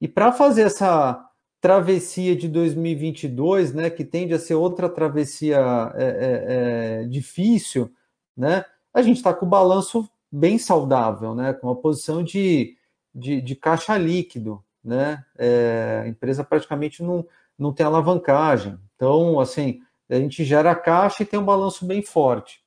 [0.00, 1.27] E para fazer essa
[1.60, 5.58] travessia de 2022, né, que tende a ser outra travessia
[5.94, 7.92] é, é, é, difícil,
[8.36, 12.76] né, a gente está com o balanço bem saudável, né, com uma posição de,
[13.14, 17.26] de, de caixa líquido, né, é, a empresa praticamente não,
[17.58, 22.62] não tem alavancagem, então, assim, a gente gera caixa e tem um balanço bem forte.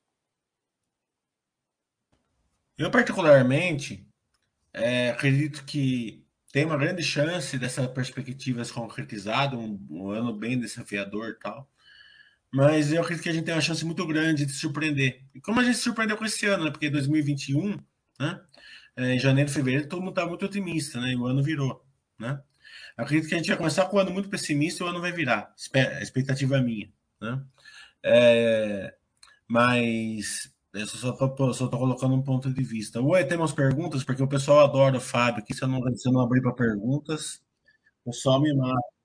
[2.78, 4.08] Eu, particularmente,
[4.74, 6.21] é, acredito que
[6.52, 11.70] tem uma grande chance dessa perspectiva se concretizar, um, um ano bem desafiador e tal.
[12.52, 15.24] Mas eu acredito que a gente tem uma chance muito grande de surpreender.
[15.34, 16.72] E como a gente se surpreendeu com esse ano, né?
[16.72, 17.78] Porque 2021,
[18.20, 18.42] né?
[18.96, 21.14] É, janeiro, fevereiro, todo mundo estava muito otimista, né?
[21.14, 21.86] E o ano virou,
[22.20, 22.42] né?
[22.98, 25.00] Eu acredito que a gente vai começar com o ano muito pessimista e o ano
[25.00, 25.54] vai virar.
[25.74, 27.42] A expectativa é minha, né?
[28.04, 28.94] É,
[29.48, 33.02] mas eu só estou colocando um ponto de vista.
[33.02, 35.54] Oi, temos perguntas, porque o pessoal adora o Fábio aqui.
[35.54, 37.42] Se eu não, se eu não abrir para perguntas,
[38.06, 39.01] o pessoal me mata.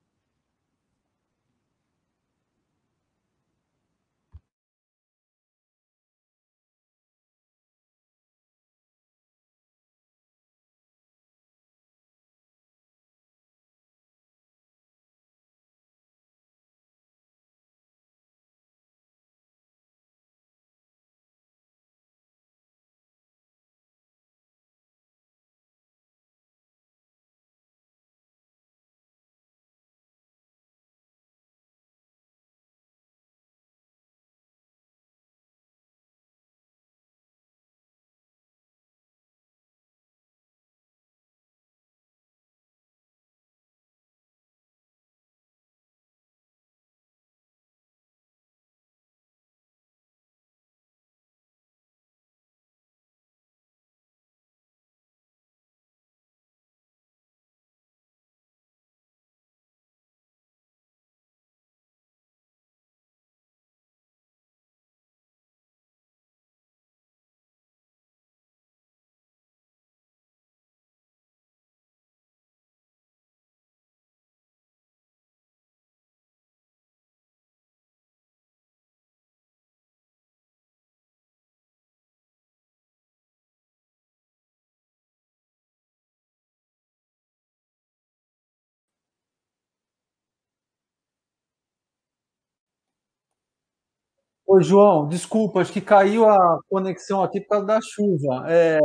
[94.47, 98.45] Ô, João, desculpa, acho que caiu a conexão aqui por causa da chuva.
[98.49, 98.79] É,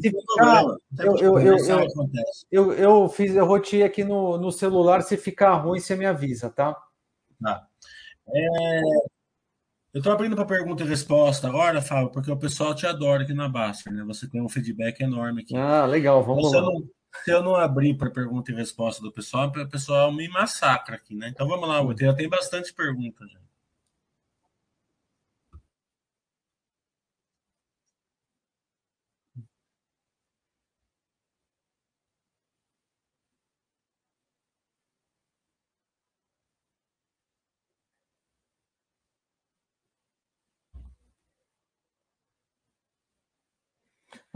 [0.00, 0.64] ficar,
[0.98, 1.56] eu, eu, eu,
[2.50, 6.50] eu, eu, fiz, eu rotei aqui no, no celular, se ficar ruim, você me avisa,
[6.50, 6.76] tá?
[7.40, 7.66] Tá.
[8.28, 8.80] É,
[9.94, 13.32] eu estou abrindo para pergunta e resposta agora, Fábio, porque o pessoal te adora aqui
[13.32, 14.02] na Baster, né?
[14.04, 15.56] Você tem um feedback enorme aqui.
[15.56, 16.66] Ah, legal, vamos então, lá.
[16.66, 16.88] Se eu não,
[17.24, 21.14] se eu não abrir para pergunta e resposta do pessoal, o pessoal me massacra aqui,
[21.14, 21.28] né?
[21.28, 23.30] Então vamos lá, já tem bastante perguntas.
[23.30, 23.45] Já.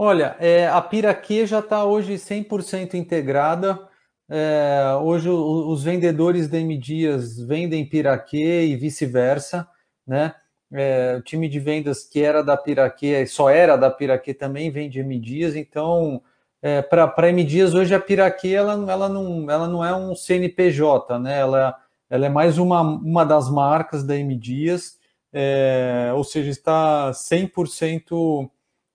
[0.03, 3.87] Olha, é, a Piraquê já está hoje 100% integrada.
[4.31, 9.69] É, hoje o, os vendedores da M Dias vendem Piraquê e vice-versa,
[10.07, 10.35] né?
[10.73, 15.01] É, o time de vendas que era da Piraquê, só era da Piraquê também vende
[15.01, 16.23] M Dias, então
[16.63, 21.19] é, para M Dias hoje a Piraquê ela, ela, não, ela não é um CNPJ,
[21.19, 21.41] né?
[21.41, 21.77] Ela,
[22.09, 24.99] ela é mais uma, uma das marcas da M Dias,
[25.31, 28.49] é, ou seja, está 100%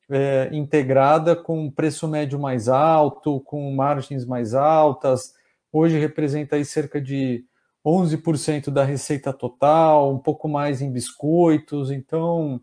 [0.10, 5.34] é, integrada com preço médio mais alto, com margens mais altas.
[5.72, 7.46] Hoje representa aí cerca de
[7.86, 11.92] 11% da receita total, um pouco mais em biscoitos.
[11.92, 12.60] Então,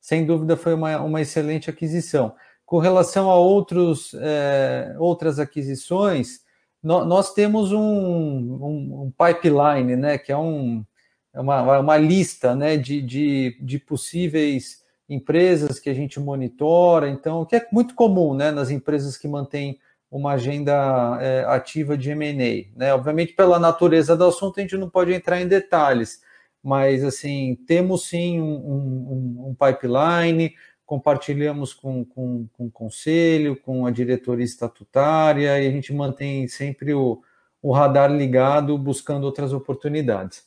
[0.00, 2.34] sem dúvida, foi uma, uma excelente aquisição.
[2.64, 6.40] Com relação a outros, é, outras aquisições,
[6.82, 10.84] no, nós temos um, um, um, pipeline, né, que é, um,
[11.32, 17.44] é uma, uma lista né, de, de, de possíveis empresas que a gente monitora, então,
[17.44, 19.78] que é muito comum né, nas empresas que mantêm
[20.10, 22.78] uma agenda é, ativa de M&A.
[22.78, 22.94] Né?
[22.94, 26.22] Obviamente, pela natureza do assunto, a gente não pode entrar em detalhes,
[26.62, 33.86] mas assim temos sim um, um, um pipeline, compartilhamos com, com, com, o conselho, com
[33.86, 37.20] a diretoria estatutária, e a gente mantém sempre o,
[37.60, 40.45] o radar ligado, buscando outras oportunidades.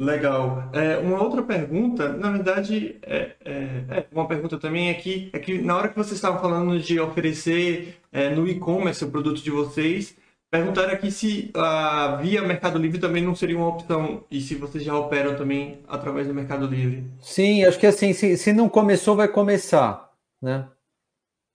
[0.00, 0.70] Legal.
[0.72, 3.52] É, uma outra pergunta, na verdade, é, é,
[3.90, 7.98] é, uma pergunta também aqui, é que na hora que vocês estavam falando de oferecer
[8.10, 10.16] é, no e-commerce o produto de vocês,
[10.50, 14.82] perguntaram aqui se a via Mercado Livre também não seria uma opção e se vocês
[14.82, 17.04] já operam também através do Mercado Livre.
[17.20, 20.10] Sim, acho que assim, se, se não começou, vai começar,
[20.40, 20.66] né?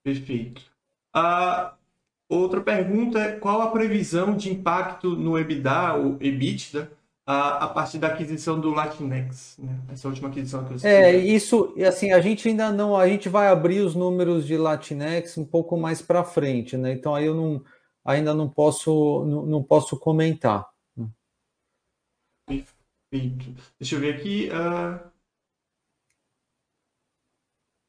[0.03, 0.61] Perfeito.
[1.11, 1.73] A
[2.29, 6.91] outra pergunta é qual a previsão de impacto no EBITDA, o EBITDA,
[7.25, 9.79] a, a partir da aquisição do Latinex, né?
[9.91, 13.47] Essa última aquisição que você É, isso, assim, a gente ainda não, a gente vai
[13.47, 16.91] abrir os números de Latinex um pouco mais para frente, né?
[16.91, 17.63] Então aí eu não,
[18.03, 20.67] ainda não posso, não, não posso comentar.
[22.45, 23.55] Perfeito.
[23.79, 24.49] Deixa eu ver aqui.
[24.49, 25.15] Uh...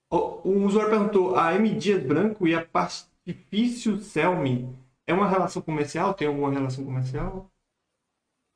[0.09, 4.75] O, usuário perguntou: a M Dias Branco e a Pastifício Selmi
[5.07, 6.15] é uma relação comercial?
[6.15, 7.51] Tem alguma relação comercial?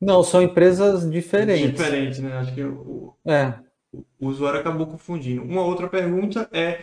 [0.00, 1.72] Não, são empresas diferentes.
[1.72, 2.32] Diferentes, né?
[2.38, 3.54] Acho que o, é.
[3.92, 5.42] o usuário acabou confundindo.
[5.42, 6.80] Uma outra pergunta é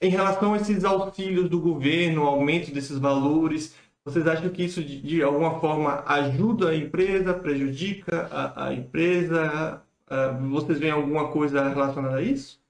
[0.00, 5.00] em relação a esses auxílios do governo, aumento desses valores, vocês acham que isso de,
[5.00, 9.80] de alguma forma ajuda a empresa, prejudica a, a empresa?
[10.10, 12.60] Uh, vocês veem alguma coisa relacionada a isso?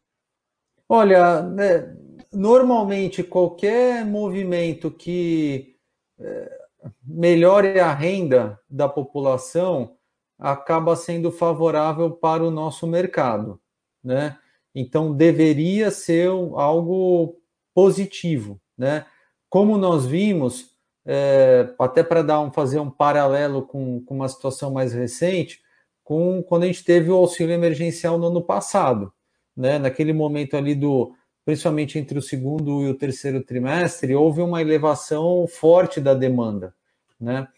[0.87, 1.97] Olha, né,
[2.31, 5.75] normalmente qualquer movimento que
[6.21, 6.62] é,
[7.05, 9.97] melhore a renda da população
[10.39, 13.61] acaba sendo favorável para o nosso mercado,
[14.03, 14.37] né?
[14.75, 17.37] Então deveria ser algo
[17.75, 19.07] positivo, né?
[19.49, 20.75] Como nós vimos,
[21.07, 25.61] é, até para dar um, fazer um paralelo com, com uma situação mais recente,
[26.03, 29.13] com quando a gente teve o auxílio emergencial no ano passado,
[29.57, 29.79] né?
[29.79, 35.47] Naquele momento ali do principalmente entre o segundo e o terceiro trimestre, houve uma elevação
[35.47, 36.75] forte da demanda,
[37.21, 37.49] né?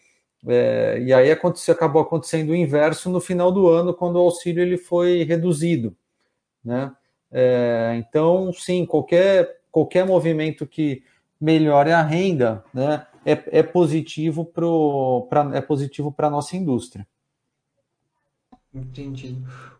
[0.47, 4.61] É, e aí aconteceu, acabou acontecendo o inverso no final do ano, quando o auxílio
[4.61, 5.95] ele foi reduzido,
[6.63, 6.91] né?
[7.31, 11.03] É, então, sim, qualquer, qualquer movimento que
[11.39, 17.05] melhore a renda, né, é, é positivo para é positivo para nossa indústria.
[18.75, 19.37] Entendi.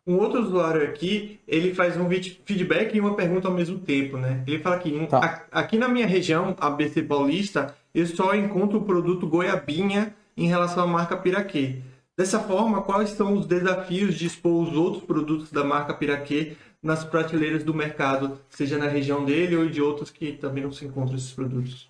[0.08, 4.44] Um outro usuário aqui, ele faz um feedback e uma pergunta ao mesmo tempo, né?
[4.48, 5.46] Ele fala aqui, tá.
[5.52, 10.88] aqui na minha região, ABC Paulista, eu só encontro o produto goiabinha em relação à
[10.88, 11.82] marca Piraquê.
[12.18, 17.04] Dessa forma, quais são os desafios de expor os outros produtos da marca Piraquê nas
[17.04, 21.18] prateleiras do mercado, seja na região dele ou de outros que também não se encontram
[21.18, 21.90] esses produtos?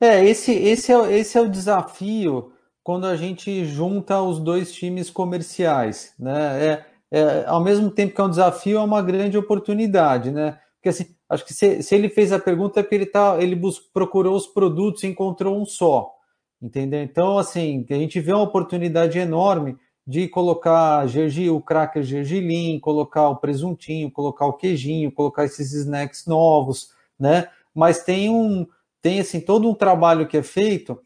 [0.00, 2.52] É, esse, esse, é, esse é o desafio
[2.88, 6.64] quando a gente junta os dois times comerciais, né?
[6.64, 10.58] É, é, ao mesmo tempo que é um desafio, é uma grande oportunidade, né?
[10.76, 13.54] Porque assim, acho que se, se ele fez a pergunta é porque ele tá, ele
[13.54, 16.14] bus, procurou os produtos e encontrou um só,
[16.62, 17.02] entendeu?
[17.02, 19.76] Então, assim, a gente vê uma oportunidade enorme
[20.06, 26.24] de colocar gergi, o cracker gergelim, colocar o presuntinho, colocar o queijinho, colocar esses snacks
[26.24, 26.88] novos,
[27.20, 27.48] né?
[27.74, 28.66] Mas tem um,
[29.02, 30.98] tem assim todo um trabalho que é feito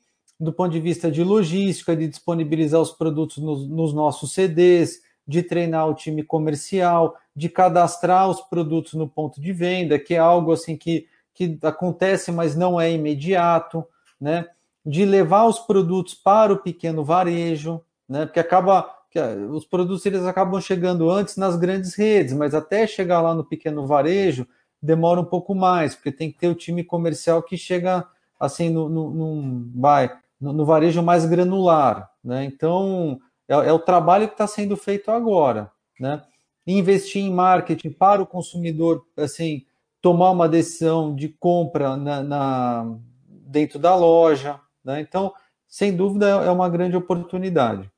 [0.42, 5.40] do ponto de vista de logística, de disponibilizar os produtos nos, nos nossos CDs, de
[5.40, 10.50] treinar o time comercial, de cadastrar os produtos no ponto de venda, que é algo
[10.50, 13.84] assim que, que acontece, mas não é imediato,
[14.20, 14.46] né?
[14.84, 18.26] De levar os produtos para o pequeno varejo, né?
[18.26, 23.20] Porque acaba ah, os produtos eles acabam chegando antes nas grandes redes, mas até chegar
[23.20, 24.44] lá no pequeno varejo
[24.82, 28.04] demora um pouco mais, porque tem que ter o time comercial que chega
[28.40, 30.10] assim no, no, no, vai,
[30.42, 32.10] no, varejo mais granular.
[32.22, 32.44] Né?
[32.44, 35.70] Então, é, é o trabalho que está sendo feito agora.
[36.00, 36.22] Né?
[36.66, 39.64] Investir em marketing para o consumidor, assim,
[40.00, 42.96] tomar uma decisão de compra na, na
[43.28, 44.58] dentro da loja.
[44.84, 45.00] Né?
[45.00, 45.32] Então,
[45.68, 47.88] sem dúvida, é uma grande oportunidade.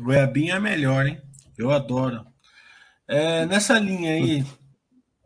[0.00, 1.20] Goiabinha é melhor, hein?
[1.58, 2.24] Eu adoro.
[3.08, 4.44] É, nessa linha aí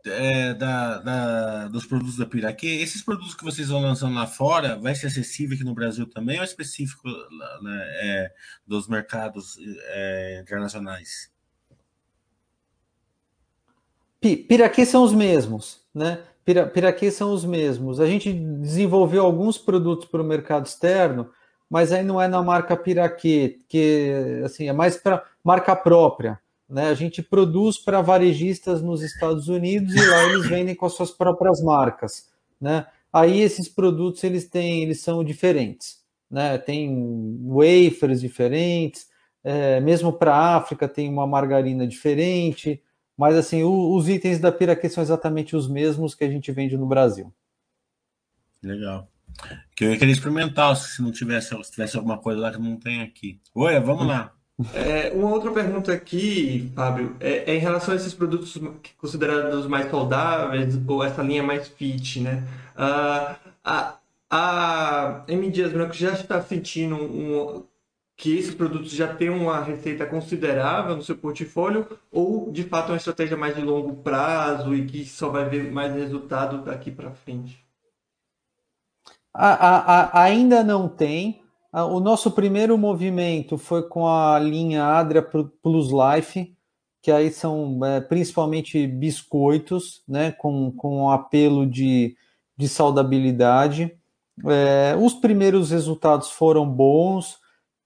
[0.05, 4.77] é, da, da, dos produtos da Piraquê, esses produtos que vocês vão lançando lá fora,
[4.77, 7.07] vai ser acessível aqui no Brasil também ou é específico
[7.61, 8.31] né, é,
[8.65, 9.57] dos mercados
[9.89, 11.31] é, internacionais?
[14.19, 16.19] Piraquê são os mesmos, né?
[16.45, 17.99] Piraquê são os mesmos.
[17.99, 21.31] A gente desenvolveu alguns produtos para o mercado externo,
[21.69, 26.39] mas aí não é na marca Piraquê, que assim, é mais para marca própria.
[26.71, 26.87] Né?
[26.87, 31.11] A gente produz para varejistas nos Estados Unidos e lá eles vendem com as suas
[31.11, 32.31] próprias marcas.
[32.61, 32.85] Né?
[33.11, 36.01] Aí esses produtos eles têm, eles são diferentes.
[36.29, 36.57] Né?
[36.57, 39.07] Tem wafers diferentes,
[39.43, 42.81] é, mesmo para a África tem uma margarina diferente,
[43.17, 46.77] mas assim, o, os itens da Piraquê são exatamente os mesmos que a gente vende
[46.77, 47.33] no Brasil.
[48.63, 49.09] Legal.
[49.75, 53.01] Que eu queria experimentar se não tivesse, se tivesse alguma coisa lá que não tem
[53.01, 53.41] aqui.
[53.53, 54.33] Oi, vamos lá.
[54.73, 58.57] É, uma outra pergunta aqui, Fábio, é, é, em relação a esses produtos
[58.97, 62.43] considerados mais saudáveis ou essa linha mais fit, né?
[62.75, 63.97] Uh, a,
[64.29, 65.49] a M.
[65.49, 67.63] Dias Branco já está sentindo um,
[68.15, 72.91] que esses produtos já têm uma receita considerável no seu portfólio ou de fato é
[72.91, 77.11] uma estratégia mais de longo prazo e que só vai ver mais resultado daqui para
[77.11, 77.65] frente?
[79.33, 81.40] A, a, a, ainda não tem.
[81.73, 86.53] O nosso primeiro movimento foi com a linha Adria Plus Life,
[87.01, 92.15] que aí são é, principalmente biscoitos, né, com, com apelo de,
[92.57, 93.97] de saudabilidade.
[94.45, 97.39] É, os primeiros resultados foram bons,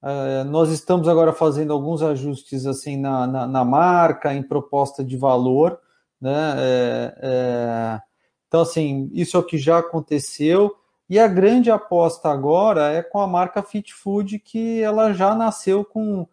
[0.03, 5.17] é, nós estamos agora fazendo alguns ajustes assim na, na, na marca, em proposta de
[5.17, 5.79] valor,
[6.21, 6.55] né?
[6.57, 8.01] É, é,
[8.47, 10.75] então, assim, isso é o que já aconteceu.
[11.10, 15.86] E a grande aposta agora é com a marca Fit Food, que ela já nasceu
[15.86, 16.28] com,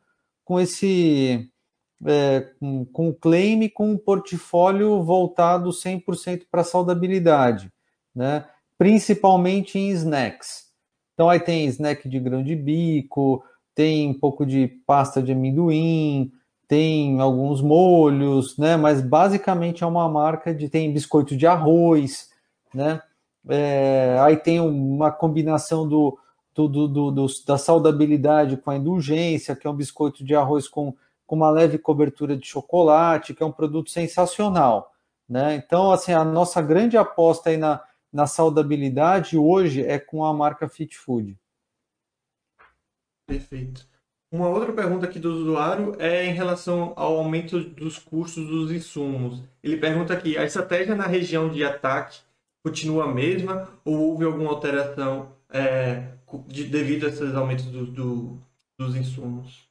[0.45, 1.51] com esse
[2.05, 7.71] é, com, com claim com um portfólio voltado 100% para saudabilidade,
[8.15, 8.47] né?
[8.79, 10.67] principalmente em snacks.
[11.15, 13.45] Então aí tem snack de grão de bico,
[13.75, 16.33] tem um pouco de pasta de amendoim,
[16.67, 18.77] tem alguns molhos, né?
[18.77, 22.31] Mas basicamente é uma marca de tem biscoito de arroz,
[22.75, 23.01] né?
[23.49, 26.19] É, aí tem uma combinação do,
[26.55, 30.95] do, do, do, da saudabilidade com a indulgência, que é um biscoito de arroz com,
[31.27, 34.93] com uma leve cobertura de chocolate, que é um produto sensacional,
[35.29, 35.55] né?
[35.57, 37.83] Então, assim, a nossa grande aposta aí na,
[38.13, 41.37] na saudabilidade hoje é com a marca Fit Food.
[43.27, 43.91] Perfeito.
[44.31, 49.43] Uma outra pergunta aqui do usuário é em relação ao aumento dos custos dos insumos.
[49.63, 52.21] Ele pergunta aqui: a estratégia na região de ataque
[52.63, 56.05] continua a mesma ou houve alguma alteração é,
[56.47, 58.39] de, devido a esses aumentos do, do,
[58.79, 59.69] dos insumos?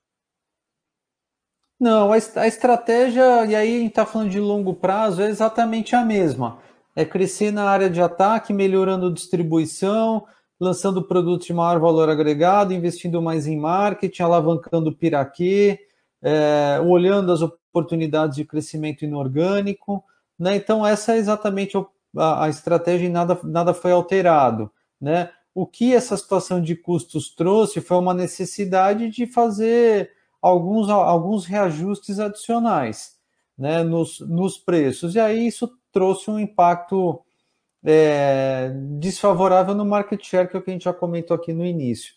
[1.80, 5.96] Não, a, a estratégia, e aí a gente está falando de longo prazo, é exatamente
[5.96, 6.60] a mesma.
[6.96, 10.28] É crescer na área de ataque, melhorando distribuição,
[10.60, 15.80] lançando produtos de maior valor agregado, investindo mais em marketing, alavancando o piraquê,
[16.22, 20.04] é, olhando as oportunidades de crescimento inorgânico.
[20.38, 20.58] Né?
[20.58, 21.76] Então, essa é exatamente
[22.18, 24.72] a, a estratégia e nada, nada foi alterado.
[25.00, 25.32] Né?
[25.54, 32.20] O que essa situação de custos trouxe foi uma necessidade de fazer alguns, alguns reajustes
[32.20, 33.20] adicionais
[33.58, 35.16] né, nos, nos preços.
[35.16, 37.22] E aí isso trouxe um impacto
[37.84, 41.66] é, desfavorável no market share, que é o que a gente já comentou aqui no
[41.66, 42.14] início.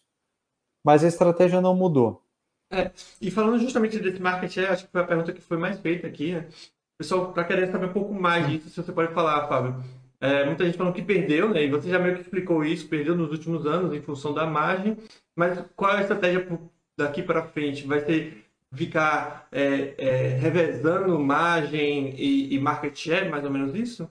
[0.83, 2.23] Mas a estratégia não mudou.
[2.71, 2.91] É,
[3.21, 6.07] e falando justamente desse market share, acho que foi a pergunta que foi mais feita
[6.07, 6.49] aqui, né?
[6.95, 9.83] O pessoal está querendo saber um pouco mais disso, se você pode falar, Fábio.
[10.21, 11.65] É, muita gente falando que perdeu, né?
[11.65, 14.97] E você já meio que explicou isso, perdeu nos últimos anos em função da margem.
[15.35, 16.49] Mas qual é a estratégia
[16.97, 17.87] daqui para frente?
[17.87, 24.09] Vai ser ficar é, é, revezando margem e, e market share, mais ou menos isso?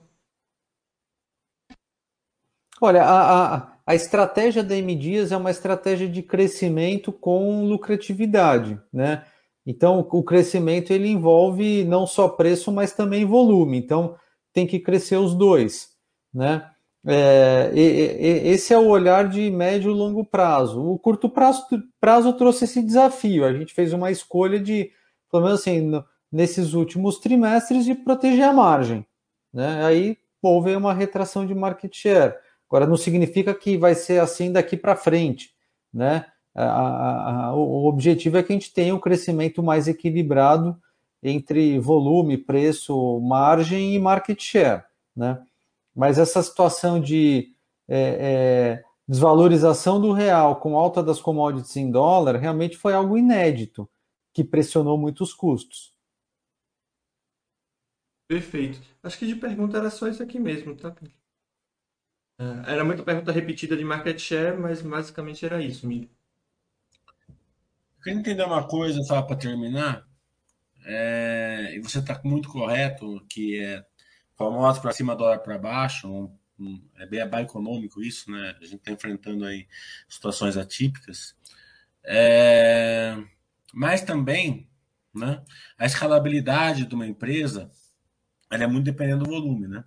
[2.80, 8.78] Olha, a, a, a estratégia da M Dias é uma estratégia de crescimento com lucratividade,
[8.92, 9.24] né?
[9.66, 13.78] Então, o crescimento ele envolve não só preço, mas também volume.
[13.78, 14.16] Então,
[14.52, 15.88] tem que crescer os dois,
[16.32, 16.70] né?
[17.06, 20.82] É, esse é o olhar de médio e longo prazo.
[20.82, 21.66] O curto prazo,
[22.00, 23.44] prazo trouxe esse desafio.
[23.44, 24.90] A gente fez uma escolha de,
[25.30, 25.92] pelo menos assim,
[26.32, 29.06] nesses últimos trimestres, de proteger a margem,
[29.52, 29.84] né?
[29.84, 32.34] Aí houve uma retração de market share.
[32.68, 35.50] Agora, não significa que vai ser assim daqui para frente,
[35.92, 36.26] né?
[36.54, 40.80] A, a, o objetivo é que a gente tenha um crescimento mais equilibrado
[41.22, 44.84] entre volume, preço, margem e market share,
[45.16, 45.44] né?
[45.94, 47.52] Mas essa situação de
[47.88, 53.88] é, é, desvalorização do real com alta das commodities em dólar realmente foi algo inédito
[54.32, 55.94] que pressionou muito os custos.
[58.28, 58.80] Perfeito.
[59.02, 60.94] Acho que de pergunta era só isso aqui mesmo, tá?
[62.38, 66.10] É, era muita pergunta repetida de market share, mas basicamente era isso, Mili.
[68.04, 70.06] Queria entender uma coisa, só para terminar.
[70.84, 73.82] É, e você está muito correto, que é
[74.36, 78.54] famoso para cima, dólar para baixo, um, um, é bem, é bem econômico isso, né?
[78.60, 79.66] A gente está enfrentando aí
[80.06, 81.34] situações atípicas.
[82.04, 83.16] É,
[83.72, 84.68] mas também,
[85.14, 85.42] né,
[85.78, 87.70] a escalabilidade de uma empresa
[88.50, 89.82] ela é muito dependendo do volume, né?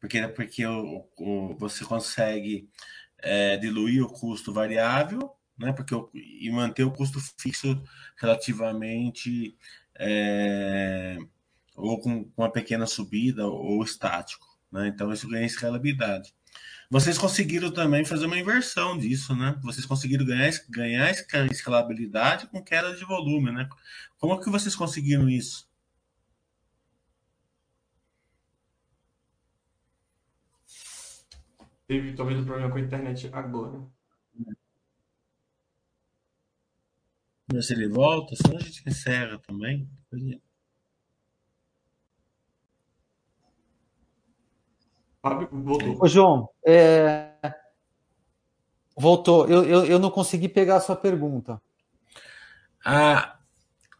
[0.00, 2.70] Porque, porque o, o você consegue
[3.18, 5.72] é, diluir o custo variável, né?
[5.72, 7.80] Porque o, e manter o custo fixo
[8.16, 9.56] relativamente
[9.98, 11.18] é,
[11.76, 14.88] ou com uma pequena subida ou estático, né?
[14.88, 16.34] Então isso ganha escalabilidade.
[16.90, 19.58] Vocês conseguiram também fazer uma inversão disso, né?
[19.62, 21.10] Vocês conseguiram ganhar, ganhar
[21.50, 23.68] escalabilidade com queda de volume, né?
[24.18, 25.68] Como que vocês conseguiram isso?
[31.86, 33.93] Teve talvez um problema com a internet agora.
[37.54, 39.88] Mas se ele volta, senão a gente encerra também.
[45.22, 46.04] Fábio, voltou.
[46.04, 47.30] Ô, João, é...
[48.96, 49.48] voltou.
[49.48, 51.62] Eu, eu, eu não consegui pegar a sua pergunta.
[52.84, 53.38] A,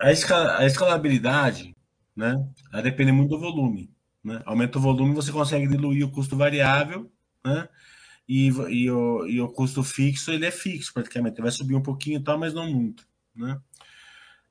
[0.00, 1.76] a, escal, a escalabilidade,
[2.14, 2.34] né?
[2.72, 3.90] Ela depende muito do volume.
[4.22, 4.42] Né?
[4.44, 7.10] Aumenta o volume, você consegue diluir o custo variável
[7.44, 7.68] né?
[8.26, 12.18] E, e, o, e o custo fixo ele é fixo praticamente, vai subir um pouquinho
[12.18, 13.60] e tal, mas não muito, né?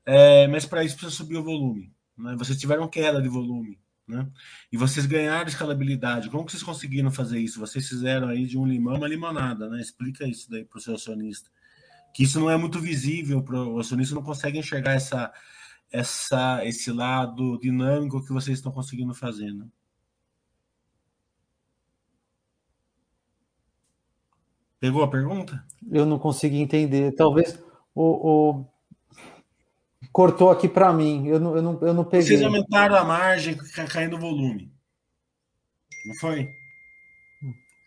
[0.06, 1.94] É, mas para isso precisa subir o volume.
[2.18, 2.36] Né?
[2.38, 4.30] Vocês tiveram queda de volume, né?
[4.72, 6.30] E vocês ganharam escalabilidade.
[6.30, 7.60] Como que vocês conseguiram fazer isso?
[7.60, 9.80] Vocês fizeram aí de um limão uma limonada, né?
[9.80, 11.50] Explica isso daí para o seu acionista.
[12.14, 15.32] Que isso não é muito visível para o acionista, não consegue enxergar essa,
[15.92, 19.68] essa, esse lado dinâmico que vocês estão conseguindo fazer, né?
[24.80, 25.66] Pegou a pergunta?
[25.90, 27.14] Eu não consegui entender.
[27.14, 27.58] Talvez
[27.96, 28.66] o, o...
[30.14, 31.28] cortou aqui para mim.
[31.28, 32.28] Eu não, eu, não, eu não peguei.
[32.28, 33.58] Vocês aumentaram a margem
[33.90, 34.72] caindo o volume.
[36.06, 36.48] Não foi?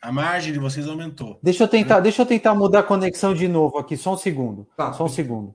[0.03, 1.39] A margem de vocês aumentou.
[1.43, 4.67] Deixa eu tentar, deixa eu tentar mudar a conexão de novo aqui, só um segundo.
[4.77, 4.93] Tá.
[4.93, 5.55] Só um segundo.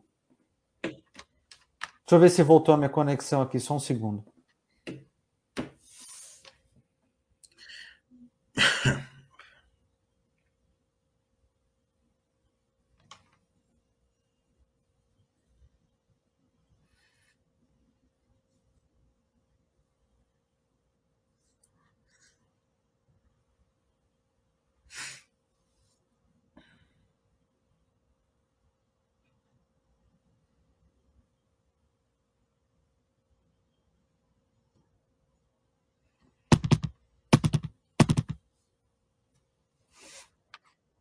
[0.81, 0.99] Deixa
[2.11, 4.25] eu ver se voltou a minha conexão aqui, só um segundo.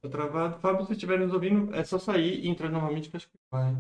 [0.09, 0.59] Travado.
[0.61, 3.75] Fábio, se estiver nos ouvindo, é só sair e entrar novamente que acho que vai.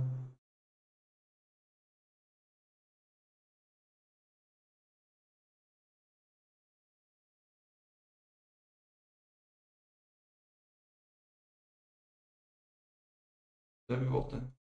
[13.89, 14.60] Deve voltar.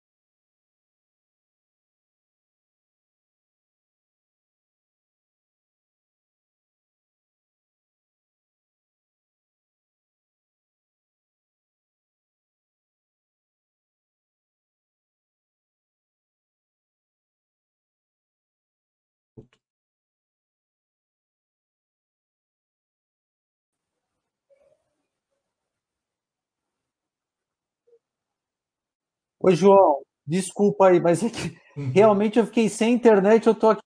[29.46, 31.92] Oi, João, desculpa aí, mas é que uhum.
[31.92, 33.82] realmente eu fiquei sem internet, eu tô aqui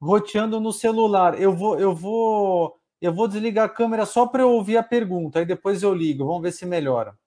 [0.00, 1.40] roteando no celular.
[1.42, 5.40] Eu vou, eu vou, eu vou desligar a câmera só para eu ouvir a pergunta,
[5.40, 6.24] aí depois eu ligo.
[6.24, 7.18] Vamos ver se melhora.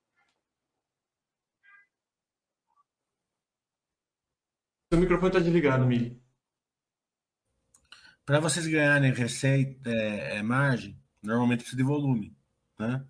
[4.89, 6.17] Seu microfone está desligado, Mili.
[8.25, 12.33] Para vocês ganharem receita, é, é, margem, normalmente precisa de volume,
[12.79, 13.05] né?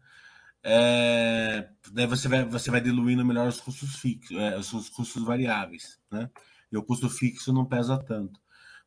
[0.64, 6.00] É, daí você vai, você vai diluindo melhor os custos fixos, é, os custos variáveis,
[6.12, 6.30] né?
[6.72, 8.40] E o custo fixo não pesa tanto.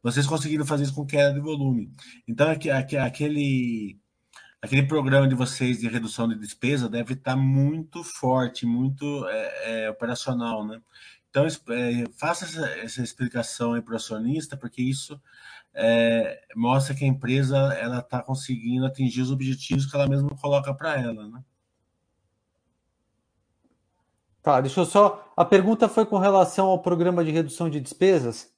[0.02, 1.92] vocês conseguiram fazer isso com queda de volume.
[2.28, 3.98] Então, aquele,
[4.60, 9.90] aquele programa de vocês de redução de despesa deve estar muito forte, muito é, é,
[9.90, 10.80] operacional, né?
[11.30, 15.20] Então, é, faça essa, essa explicação aí para o acionista, porque isso
[15.74, 20.74] é, mostra que a empresa ela está conseguindo atingir os objetivos que ela mesma coloca
[20.74, 21.42] para ela, né?
[24.43, 25.32] Tá, deixa eu só.
[25.36, 28.53] A pergunta foi com relação ao programa de redução de despesas?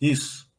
[0.00, 0.50] Isso.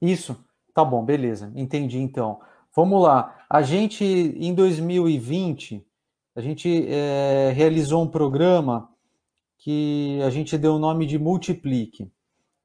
[0.00, 0.44] Isso.
[0.74, 1.52] Tá bom, beleza.
[1.54, 2.40] Entendi então.
[2.74, 3.44] Vamos lá.
[3.48, 5.84] A gente, em 2020,
[6.34, 8.88] a gente é, realizou um programa
[9.58, 12.10] que a gente deu o nome de Multiplique.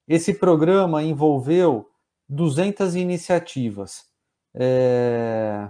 [0.07, 1.89] Esse programa envolveu
[2.29, 4.05] 200 iniciativas.
[4.53, 5.69] É,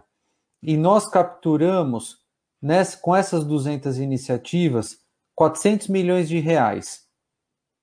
[0.62, 2.24] e nós capturamos,
[2.66, 4.97] nessa, com essas 200 iniciativas,
[5.36, 7.05] 400 milhões de reais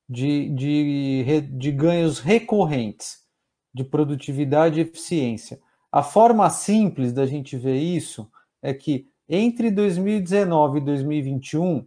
[0.08, 3.18] de, de, de ganhos recorrentes
[3.72, 5.60] de produtividade e eficiência.
[5.92, 8.28] A forma simples da gente ver isso
[8.60, 11.86] é que entre 2019 e 2021,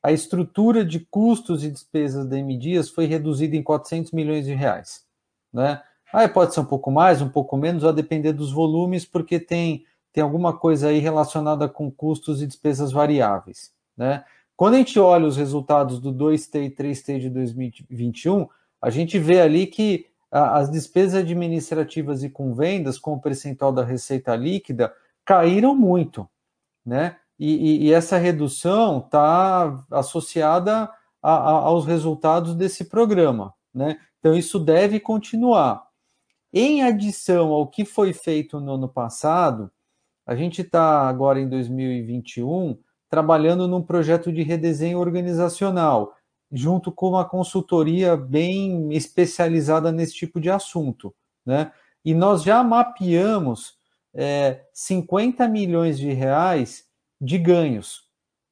[0.00, 4.54] a estrutura de custos e despesas da M Dias foi reduzida em 400 milhões de
[4.54, 5.04] reais.
[5.52, 5.82] Né?
[6.14, 9.84] Aí pode ser um pouco mais, um pouco menos, a depender dos volumes, porque tem,
[10.16, 13.70] tem alguma coisa aí relacionada com custos e despesas variáveis.
[13.94, 14.24] Né?
[14.56, 18.48] Quando a gente olha os resultados do 2T e 3T de 2021,
[18.80, 23.84] a gente vê ali que as despesas administrativas e com vendas, com o percentual da
[23.84, 24.90] receita líquida,
[25.22, 26.26] caíram muito.
[26.82, 27.16] Né?
[27.38, 30.90] E, e, e essa redução está associada
[31.22, 33.52] a, a, aos resultados desse programa.
[33.74, 33.98] Né?
[34.18, 35.86] Então, isso deve continuar.
[36.54, 39.70] Em adição ao que foi feito no ano passado,
[40.26, 42.76] a gente está agora em 2021
[43.08, 46.14] trabalhando num projeto de redesenho organizacional,
[46.50, 51.14] junto com uma consultoria bem especializada nesse tipo de assunto.
[51.44, 51.70] Né?
[52.04, 53.78] E nós já mapeamos
[54.12, 56.84] é, 50 milhões de reais
[57.20, 58.06] de ganhos.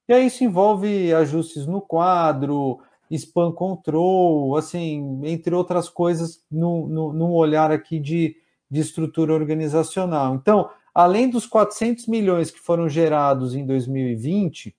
[0.08, 2.78] E aí isso envolve ajustes no quadro,
[3.10, 8.36] spam control, assim, entre outras coisas, num olhar aqui de,
[8.70, 10.34] de estrutura organizacional.
[10.34, 14.74] Então, além dos 400 milhões que foram gerados em 2020,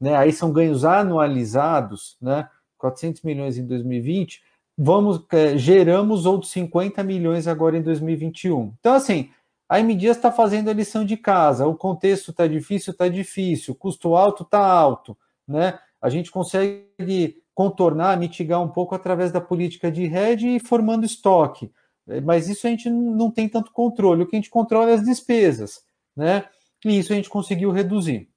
[0.00, 4.42] né, aí são ganhos anualizados, né, 400 milhões em 2020,
[4.76, 8.74] vamos é, geramos outros 50 milhões agora em 2021.
[8.78, 9.30] Então, assim,
[9.68, 11.66] a M está fazendo a lição de casa.
[11.66, 13.72] O contexto está difícil, está difícil.
[13.72, 15.16] O custo alto está alto,
[15.48, 15.78] né?
[16.00, 21.72] A gente consegue contornar, mitigar um pouco através da política de hedge e formando estoque.
[22.08, 24.22] É, mas isso a gente não tem tanto controle.
[24.22, 25.82] O que a gente controla é as despesas,
[26.16, 26.44] né?
[26.84, 28.28] E isso a gente conseguiu reduzir.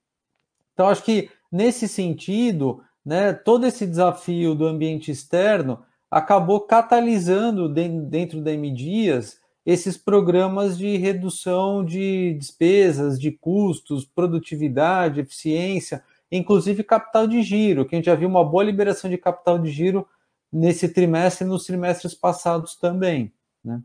[0.74, 8.42] Então, acho que nesse sentido, né, todo esse desafio do ambiente externo acabou catalisando dentro
[8.42, 16.02] da M Dias esses programas de redução de despesas, de custos, produtividade, eficiência,
[16.32, 19.70] inclusive capital de giro, que a gente já viu uma boa liberação de capital de
[19.70, 20.08] giro
[20.50, 23.34] nesse trimestre e nos trimestres passados também.
[23.64, 23.82] Né?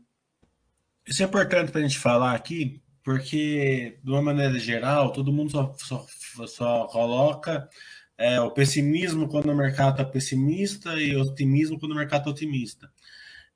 [1.05, 5.51] Isso é importante para a gente falar aqui, porque, de uma maneira geral, todo mundo
[5.51, 6.05] só, só,
[6.47, 7.69] só coloca
[8.17, 12.31] é, o pessimismo quando o mercado está pessimista e o otimismo quando o mercado está
[12.31, 12.89] otimista.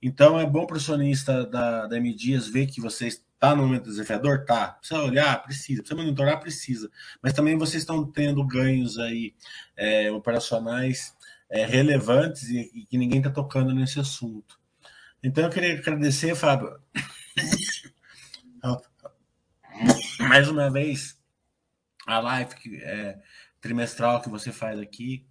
[0.01, 3.63] Então é bom para o acionista da, da M Dias ver que você está no
[3.63, 4.45] momento desafiador?
[4.45, 4.73] Tá.
[4.73, 5.43] Precisa olhar?
[5.43, 5.81] Precisa.
[5.81, 6.39] Precisa monitorar?
[6.39, 6.91] Precisa.
[7.21, 9.33] Mas também vocês estão tendo ganhos aí
[9.75, 11.15] é, operacionais
[11.49, 14.59] é, relevantes e, e, que ninguém está tocando nesse assunto.
[15.23, 16.79] Então eu queria agradecer, Fábio,
[20.19, 21.19] mais uma vez
[22.05, 23.19] a live que, é,
[23.59, 25.25] trimestral que você faz aqui.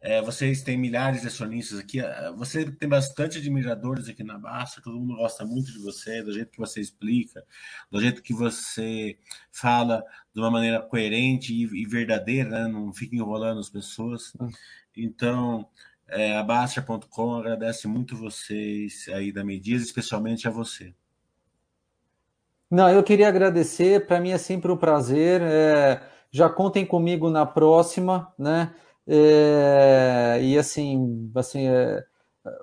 [0.00, 2.00] É, vocês têm milhares de acionistas aqui.
[2.00, 4.82] É, você tem bastante admiradores aqui na Basta.
[4.82, 7.42] Todo mundo gosta muito de você, do jeito que você explica,
[7.90, 9.16] do jeito que você
[9.50, 10.04] fala
[10.34, 12.68] de uma maneira coerente e, e verdadeira, né?
[12.68, 14.32] não fica enrolando as pessoas.
[14.40, 14.50] Hum.
[14.96, 15.68] Então,
[16.12, 16.46] é, a
[17.38, 20.94] agradece muito vocês aí da Medias, especialmente a você.
[22.70, 24.06] Não, eu queria agradecer.
[24.06, 25.42] Para mim é sempre um prazer.
[25.42, 28.74] É, já contem comigo na próxima, né?
[29.06, 32.04] É, e assim, assim é,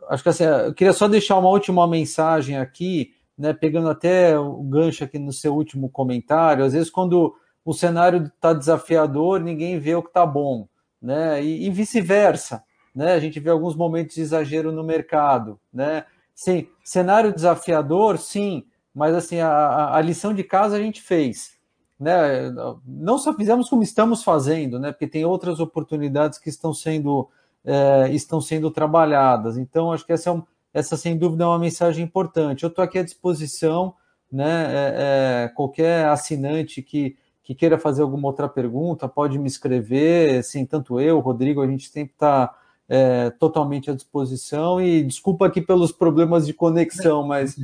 [0.10, 4.62] acho que assim, eu queria só deixar uma última mensagem aqui, né, pegando até o
[4.64, 6.66] gancho aqui no seu último comentário.
[6.66, 10.68] Às vezes, quando o cenário está desafiador, ninguém vê o que está bom,
[11.02, 11.44] né?
[11.44, 12.64] E, e vice-versa,
[13.00, 13.14] né?
[13.14, 16.06] A gente vê alguns momentos de exagero no mercado, né?
[16.36, 21.60] Sim, cenário desafiador, sim, mas assim a, a lição de casa a gente fez
[22.00, 22.50] né,
[22.86, 27.28] não só fizemos como estamos fazendo, né, porque tem outras oportunidades que estão sendo
[27.66, 29.58] é, estão sendo trabalhadas.
[29.58, 30.44] Então, acho que essa, é um,
[30.74, 32.64] essa, sem dúvida, é uma mensagem importante.
[32.64, 33.94] Eu estou aqui à disposição,
[34.32, 34.66] né?
[34.70, 40.66] É, é, qualquer assinante que, que queira fazer alguma outra pergunta, pode me escrever, assim,
[40.66, 42.56] tanto eu, Rodrigo, a gente sempre está
[42.90, 44.82] é, totalmente à disposição.
[44.82, 47.56] E desculpa aqui pelos problemas de conexão, mas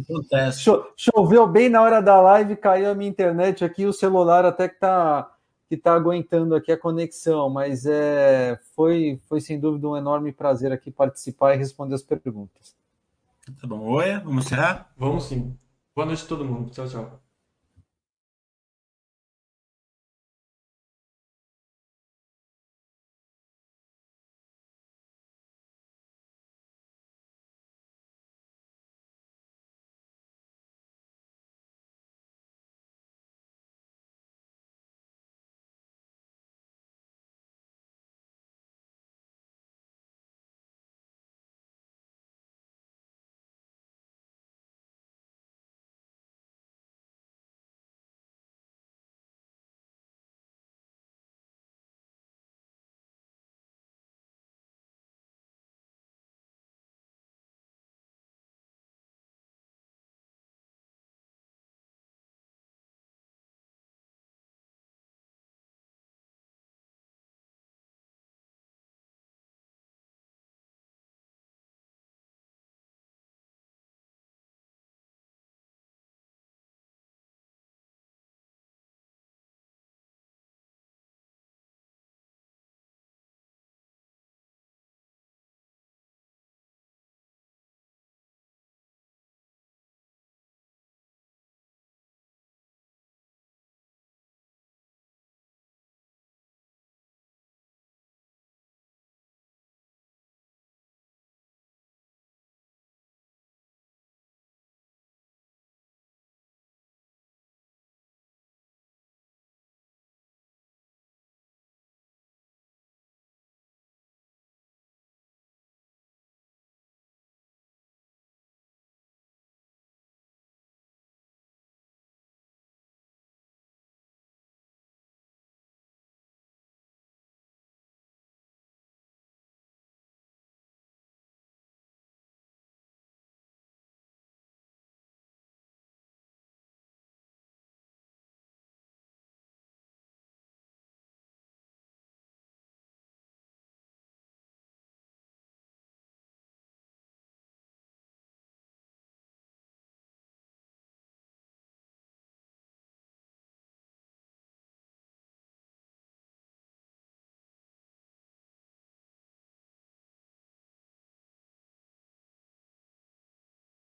[0.53, 4.69] cho choveu bem na hora da live, caiu a minha internet aqui, o celular até
[4.69, 5.31] que está
[5.67, 10.71] que está aguentando aqui a conexão, mas é, foi, foi sem dúvida um enorme prazer
[10.71, 12.75] aqui participar e responder as perguntas.
[13.59, 13.79] Tá bom.
[13.79, 14.91] Oi, vamos encerrar?
[14.95, 15.57] Vamos sim.
[15.95, 16.69] Boa noite a todo mundo.
[16.69, 17.24] Tchau, tchau.